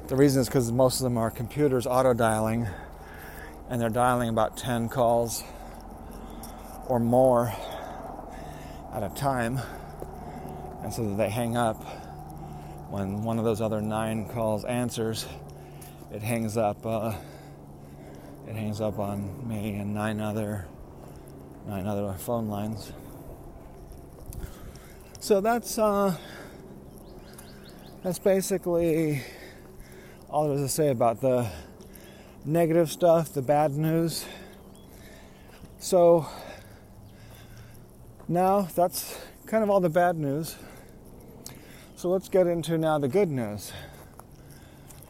The 0.07 0.15
reason 0.15 0.41
is 0.41 0.47
because 0.47 0.71
most 0.71 0.99
of 0.99 1.03
them 1.03 1.17
are 1.17 1.29
computers 1.29 1.85
auto 1.85 2.13
dialing 2.13 2.67
and 3.69 3.81
they're 3.81 3.89
dialing 3.89 4.29
about 4.29 4.57
10 4.57 4.89
calls 4.89 5.43
or 6.87 6.99
more 6.99 7.53
at 8.93 9.03
a 9.03 9.09
time. 9.15 9.59
And 10.83 10.93
so 10.93 11.15
they 11.15 11.29
hang 11.29 11.57
up 11.57 12.08
when 12.89 13.23
one 13.23 13.37
of 13.37 13.45
those 13.45 13.61
other 13.61 13.81
nine 13.81 14.27
calls 14.27 14.65
answers, 14.65 15.27
it 16.11 16.21
hangs 16.21 16.57
up. 16.57 16.85
Uh, 16.85 17.13
it 18.47 18.55
hangs 18.55 18.81
up 18.81 18.97
on 18.97 19.47
me 19.47 19.75
and 19.75 19.93
nine 19.93 20.19
other 20.19 20.67
nine 21.67 21.85
other 21.85 22.13
phone 22.13 22.47
lines. 22.47 22.91
So 25.19 25.39
that's 25.39 25.77
uh, 25.77 26.17
that's 28.01 28.17
basically 28.17 29.21
all 30.29 30.47
there 30.47 30.57
is 30.57 30.61
to 30.63 30.69
say 30.69 30.89
about 30.89 31.21
the 31.21 31.47
negative 32.45 32.91
stuff, 32.91 33.33
the 33.33 33.41
bad 33.41 33.71
news. 33.71 34.25
So 35.79 36.25
now 38.27 38.61
that's 38.75 39.19
kind 39.45 39.63
of 39.63 39.69
all 39.69 39.79
the 39.79 39.89
bad 39.89 40.15
news. 40.15 40.55
So 41.99 42.07
let's 42.09 42.29
get 42.29 42.47
into 42.47 42.77
now 42.77 42.97
the 42.97 43.09
good 43.09 43.29
news. 43.29 43.73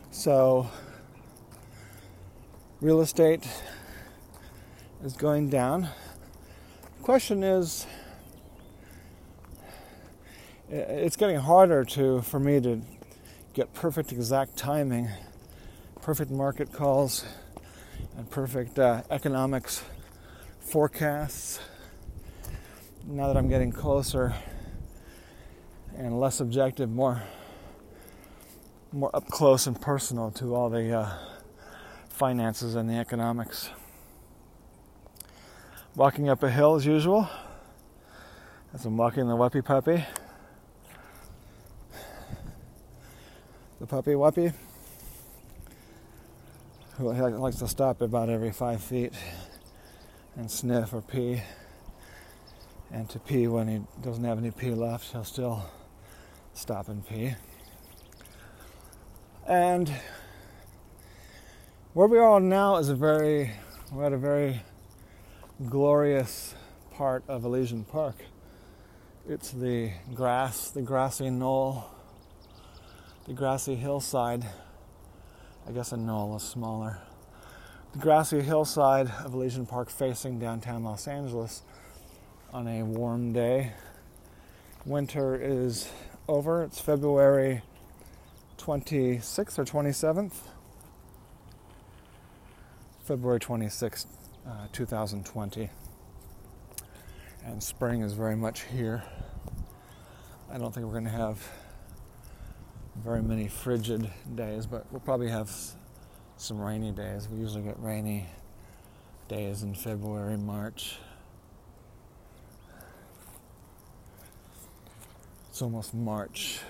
So 0.09 0.71
real 2.81 3.01
estate 3.01 3.47
is 5.03 5.13
going 5.13 5.51
down. 5.51 5.83
The 5.83 7.03
question 7.03 7.43
is 7.43 7.85
it's 10.67 11.15
getting 11.15 11.35
harder 11.35 11.85
to 11.85 12.23
for 12.23 12.39
me 12.39 12.59
to 12.59 12.81
get 13.53 13.71
perfect 13.75 14.11
exact 14.11 14.57
timing, 14.57 15.09
perfect 16.01 16.31
market 16.31 16.73
calls, 16.73 17.23
and 18.17 18.27
perfect 18.31 18.79
uh, 18.79 19.03
economics 19.11 19.83
forecasts. 20.59 21.59
Now 23.05 23.27
that 23.27 23.37
I'm 23.37 23.47
getting 23.47 23.71
closer 23.71 24.33
and 25.99 26.17
less 26.17 26.39
objective, 26.39 26.89
more 26.89 27.21
more 28.91 29.13
up 29.13 29.27
close 29.27 29.67
and 29.67 29.79
personal 29.79 30.31
to 30.31 30.55
all 30.55 30.69
the 30.69 30.91
uh, 30.91 31.11
finances 32.07 32.73
and 32.73 32.89
the 32.89 32.95
economics. 32.95 33.69
Walking 35.95 36.29
up 36.29 36.41
a 36.41 36.49
hill 36.49 36.75
as 36.75 36.85
usual, 36.85 37.29
as 38.73 38.85
I'm 38.85 38.95
walking 38.95 39.27
the 39.27 39.35
Wuppy 39.35 39.63
Puppy. 39.63 40.05
the 43.79 43.85
puppy 43.85 44.11
wuppy, 44.11 44.53
who 46.97 47.11
likes 47.11 47.57
to 47.57 47.67
stop 47.67 48.01
about 48.01 48.29
every 48.29 48.51
five 48.51 48.81
feet 48.81 49.13
and 50.35 50.49
sniff 50.49 50.93
or 50.93 51.01
pee. 51.01 51.41
And 52.91 53.09
to 53.09 53.19
pee 53.19 53.47
when 53.47 53.67
he 53.67 53.81
doesn't 54.01 54.23
have 54.23 54.37
any 54.37 54.51
pee 54.51 54.71
left, 54.71 55.11
he'll 55.11 55.23
still 55.23 55.63
stop 56.59 56.89
and 56.89 57.07
pee. 57.07 57.33
And 59.47 59.89
where 61.93 62.07
we 62.07 62.19
are 62.19 62.39
now 62.39 62.75
is 62.75 62.89
a 62.89 62.95
very, 62.95 63.51
we're 63.93 64.05
at 64.05 64.13
a 64.13 64.17
very 64.17 64.61
glorious 65.69 66.53
part 66.91 67.23
of 67.29 67.45
Elysian 67.45 67.85
Park. 67.85 68.25
It's 69.27 69.51
the 69.51 69.91
grass, 70.13 70.69
the 70.69 70.81
grassy 70.81 71.29
knoll 71.29 71.89
the 73.25 73.33
grassy 73.33 73.75
hillside. 73.75 74.43
I 75.67 75.71
guess 75.71 75.91
a 75.91 75.97
knoll 75.97 76.35
is 76.35 76.43
smaller. 76.43 76.97
The 77.93 77.99
grassy 77.99 78.41
hillside 78.41 79.07
of 79.23 79.33
Elysian 79.33 79.65
Park 79.65 79.91
facing 79.91 80.39
downtown 80.39 80.83
Los 80.83 81.07
Angeles 81.07 81.61
on 82.51 82.67
a 82.67 82.83
warm 82.83 83.31
day. 83.31 83.73
Winter 84.83 85.35
is 85.39 85.89
over. 86.29 86.61
It's 86.61 86.79
February 86.79 87.63
26th 88.59 89.57
or 89.57 89.65
27th. 89.65 90.33
February 93.03 93.39
26th, 93.39 94.05
uh, 94.47 94.67
2020. 94.71 95.71
And 97.43 97.63
spring 97.63 98.03
is 98.03 98.13
very 98.13 98.35
much 98.35 98.61
here. 98.61 99.01
I 100.53 100.59
don't 100.59 100.71
think 100.71 100.85
we're 100.85 100.91
going 100.91 101.05
to 101.05 101.09
have 101.09 101.49
very 102.95 103.23
many 103.23 103.47
frigid 103.47 104.07
days, 104.35 104.67
but 104.67 104.85
we'll 104.91 104.99
probably 104.99 105.29
have 105.29 105.51
some 106.37 106.61
rainy 106.61 106.91
days. 106.91 107.27
We 107.27 107.39
usually 107.39 107.63
get 107.63 107.79
rainy 107.79 108.27
days 109.27 109.63
in 109.63 109.73
February, 109.73 110.37
March. 110.37 110.99
It's 115.59 115.63
almost 115.65 115.93
March. 115.93 116.61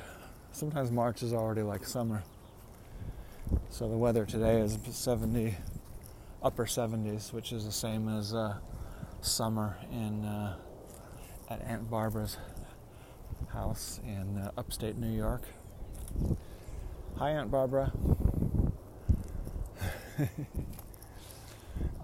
Sometimes 0.51 0.89
March 0.89 1.21
is 1.21 1.31
already 1.31 1.61
like 1.61 1.85
summer. 1.85 2.23
So 3.69 3.87
the 3.87 3.95
weather 3.95 4.25
today 4.25 4.61
is 4.61 4.79
70, 4.89 5.53
upper 6.41 6.65
70s, 6.65 7.31
which 7.31 7.51
is 7.51 7.65
the 7.65 7.71
same 7.71 8.09
as 8.09 8.33
uh, 8.33 8.57
summer 9.21 9.77
in 9.91 10.25
uh, 10.25 10.57
at 11.51 11.61
Aunt 11.67 11.87
Barbara's 11.87 12.37
house 13.49 13.99
in 14.03 14.39
uh, 14.39 14.49
upstate 14.57 14.97
New 14.97 15.15
York. 15.15 15.43
Hi, 17.17 17.29
Aunt 17.29 17.51
Barbara. 17.51 17.91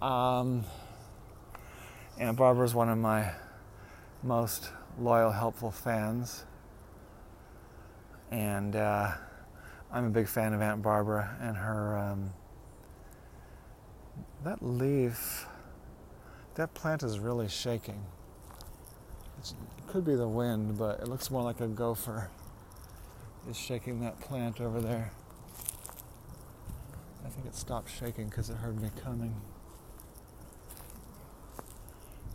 um, 0.04 0.64
Aunt 2.20 2.38
Barbara 2.38 2.64
is 2.64 2.76
one 2.76 2.90
of 2.90 3.00
my 3.00 3.32
most 4.22 4.70
loyal, 5.00 5.32
helpful 5.32 5.72
fans. 5.72 6.44
And 8.36 8.76
uh, 8.76 9.14
I'm 9.94 10.04
a 10.08 10.10
big 10.10 10.28
fan 10.28 10.54
of 10.54 10.62
Aunt 10.62 10.82
Barbara 10.82 11.38
and 11.42 11.56
her. 11.56 11.98
Um, 11.98 12.34
that 14.44 14.62
leaf, 14.62 15.46
that 16.56 16.74
plant 16.74 17.02
is 17.02 17.18
really 17.18 17.48
shaking. 17.48 18.06
It's, 19.40 19.52
it 19.52 19.88
could 19.88 20.04
be 20.04 20.16
the 20.16 20.28
wind, 20.28 20.78
but 20.78 21.00
it 21.00 21.08
looks 21.08 21.32
more 21.32 21.44
like 21.44 21.62
a 21.62 21.68
gopher 21.68 22.30
is 23.50 23.56
shaking 23.56 24.02
that 24.02 24.20
plant 24.20 24.60
over 24.60 24.82
there. 24.82 25.14
I 27.26 27.30
think 27.30 27.46
it 27.46 27.56
stopped 27.56 27.90
shaking 27.90 28.28
because 28.28 28.50
it 28.50 28.58
heard 28.58 28.82
me 28.82 28.90
coming. 29.02 29.34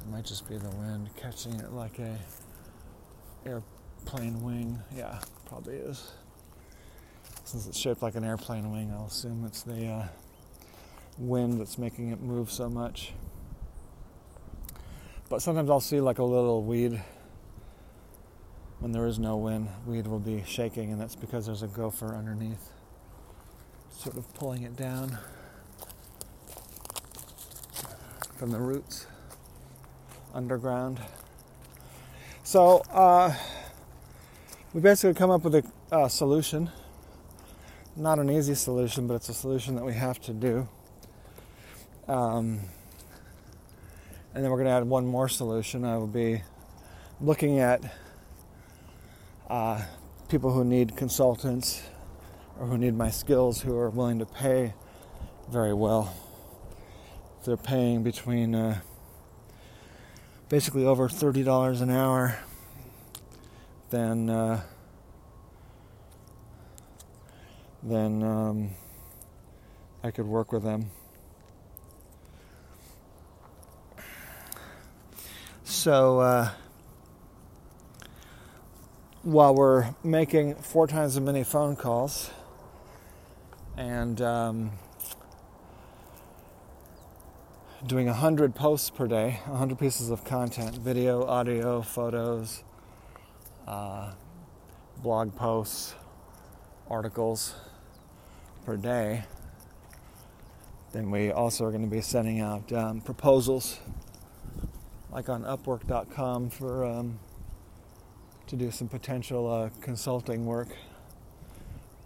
It 0.00 0.08
might 0.10 0.24
just 0.24 0.48
be 0.48 0.56
the 0.56 0.70
wind 0.70 1.10
catching 1.14 1.60
it 1.60 1.72
like 1.72 1.98
a 1.98 2.16
airplane 4.00 4.42
wing. 4.42 4.78
Yeah, 4.96 5.18
probably 5.46 5.76
is. 5.76 6.12
Since 7.44 7.66
it's 7.66 7.78
shaped 7.78 8.02
like 8.02 8.14
an 8.14 8.24
airplane 8.24 8.70
wing, 8.72 8.92
I'll 8.92 9.06
assume 9.06 9.44
it's 9.44 9.62
the 9.62 9.86
uh, 9.86 10.08
wind 11.18 11.60
that's 11.60 11.78
making 11.78 12.10
it 12.10 12.20
move 12.20 12.50
so 12.50 12.68
much. 12.68 13.12
But 15.28 15.42
sometimes 15.42 15.70
I'll 15.70 15.80
see 15.80 16.00
like 16.00 16.18
a 16.18 16.24
little 16.24 16.62
weed 16.62 17.00
when 18.78 18.92
there 18.92 19.06
is 19.06 19.18
no 19.18 19.36
wind, 19.36 19.68
weed 19.86 20.06
will 20.06 20.18
be 20.18 20.42
shaking, 20.46 20.90
and 20.90 21.00
that's 21.00 21.14
because 21.14 21.46
there's 21.46 21.62
a 21.62 21.68
gopher 21.68 22.14
underneath, 22.14 22.70
sort 23.92 24.16
of 24.16 24.32
pulling 24.34 24.62
it 24.62 24.74
down 24.74 25.18
from 28.36 28.50
the 28.50 28.58
roots 28.58 29.06
underground. 30.32 30.98
So 32.42 32.82
uh, 32.90 33.34
we 34.72 34.80
basically 34.80 35.14
come 35.14 35.30
up 35.30 35.42
with 35.42 35.56
a 35.56 35.64
uh, 35.90 36.06
solution. 36.06 36.70
Not 37.96 38.20
an 38.20 38.30
easy 38.30 38.54
solution, 38.54 39.08
but 39.08 39.14
it's 39.14 39.28
a 39.28 39.34
solution 39.34 39.74
that 39.74 39.84
we 39.84 39.94
have 39.94 40.20
to 40.22 40.32
do. 40.32 40.68
Um, 42.06 42.60
and 44.32 44.44
then 44.44 44.50
we're 44.50 44.58
going 44.58 44.66
to 44.66 44.72
add 44.72 44.84
one 44.84 45.06
more 45.06 45.28
solution. 45.28 45.84
I 45.84 45.96
will 45.96 46.06
be 46.06 46.42
looking 47.20 47.58
at 47.58 47.82
uh, 49.48 49.82
people 50.28 50.52
who 50.52 50.64
need 50.64 50.96
consultants 50.96 51.82
or 52.60 52.66
who 52.66 52.78
need 52.78 52.94
my 52.94 53.10
skills 53.10 53.60
who 53.62 53.76
are 53.76 53.90
willing 53.90 54.20
to 54.20 54.26
pay 54.26 54.74
very 55.50 55.74
well. 55.74 56.14
They're 57.44 57.56
paying 57.56 58.04
between 58.04 58.54
uh, 58.54 58.80
basically 60.48 60.86
over 60.86 61.08
$30 61.08 61.82
an 61.82 61.90
hour, 61.90 62.38
then 63.90 64.30
uh, 64.30 64.62
then 67.82 68.22
um, 68.22 68.70
I 70.02 70.10
could 70.10 70.26
work 70.26 70.52
with 70.52 70.62
them. 70.62 70.90
So 75.64 76.20
uh, 76.20 76.50
while 79.22 79.54
we're 79.54 79.94
making 80.04 80.56
four 80.56 80.86
times 80.86 81.16
as 81.16 81.22
many 81.22 81.42
phone 81.42 81.74
calls 81.74 82.30
and 83.76 84.20
um, 84.20 84.72
doing 87.86 88.06
100 88.06 88.54
posts 88.54 88.90
per 88.90 89.06
day, 89.06 89.40
100 89.46 89.78
pieces 89.78 90.10
of 90.10 90.24
content 90.24 90.76
video, 90.76 91.24
audio, 91.26 91.80
photos, 91.80 92.62
uh, 93.70 94.10
blog 95.00 95.34
posts, 95.36 95.94
articles 96.90 97.54
per 98.66 98.76
day. 98.76 99.22
Then 100.92 101.12
we 101.12 101.30
also 101.30 101.64
are 101.66 101.70
going 101.70 101.84
to 101.84 101.90
be 101.90 102.00
sending 102.00 102.40
out 102.40 102.72
um, 102.72 103.00
proposals, 103.00 103.78
like 105.12 105.28
on 105.28 105.44
Upwork.com, 105.44 106.50
for 106.50 106.84
um, 106.84 107.20
to 108.48 108.56
do 108.56 108.72
some 108.72 108.88
potential 108.88 109.48
uh, 109.48 109.70
consulting 109.80 110.46
work 110.46 110.68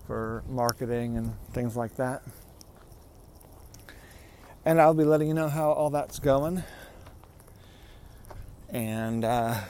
for 0.07 0.44
marketing 0.50 1.16
and 1.16 1.35
things 1.55 1.77
like 1.77 1.96
that. 1.96 2.22
And 4.66 4.83
I'll 4.83 4.92
be 4.92 5.05
letting 5.05 5.29
you 5.29 5.35
know 5.35 5.48
how 5.48 5.72
all 5.72 5.88
that's 5.88 6.18
going. 6.18 6.62
And 8.68 9.24
uh, 9.24 9.61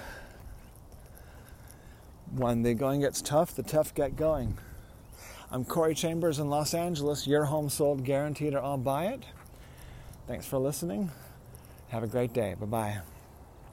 when 2.37 2.63
the 2.63 2.75
going 2.75 3.01
gets 3.01 3.23
tough, 3.23 3.55
the 3.55 3.63
tough 3.63 3.95
get 3.95 4.17
going. 4.17 4.57
I'm 5.51 5.65
Corey 5.65 5.95
Chambers 5.95 6.39
in 6.39 6.49
Los 6.49 6.75
Angeles. 6.75 7.27
Your 7.27 7.45
home 7.45 7.69
sold 7.69 8.05
guaranteed 8.05 8.55
or 8.55 8.63
I'll 8.63 8.77
buy 8.77 9.07
it. 9.07 9.23
Thanks 10.27 10.47
for 10.47 10.59
listening. 10.59 11.11
Have 11.89 12.03
a 12.03 12.09
great 12.09 12.33
day. 12.33 12.55
Bye 12.59 12.67
bye. 12.67 13.14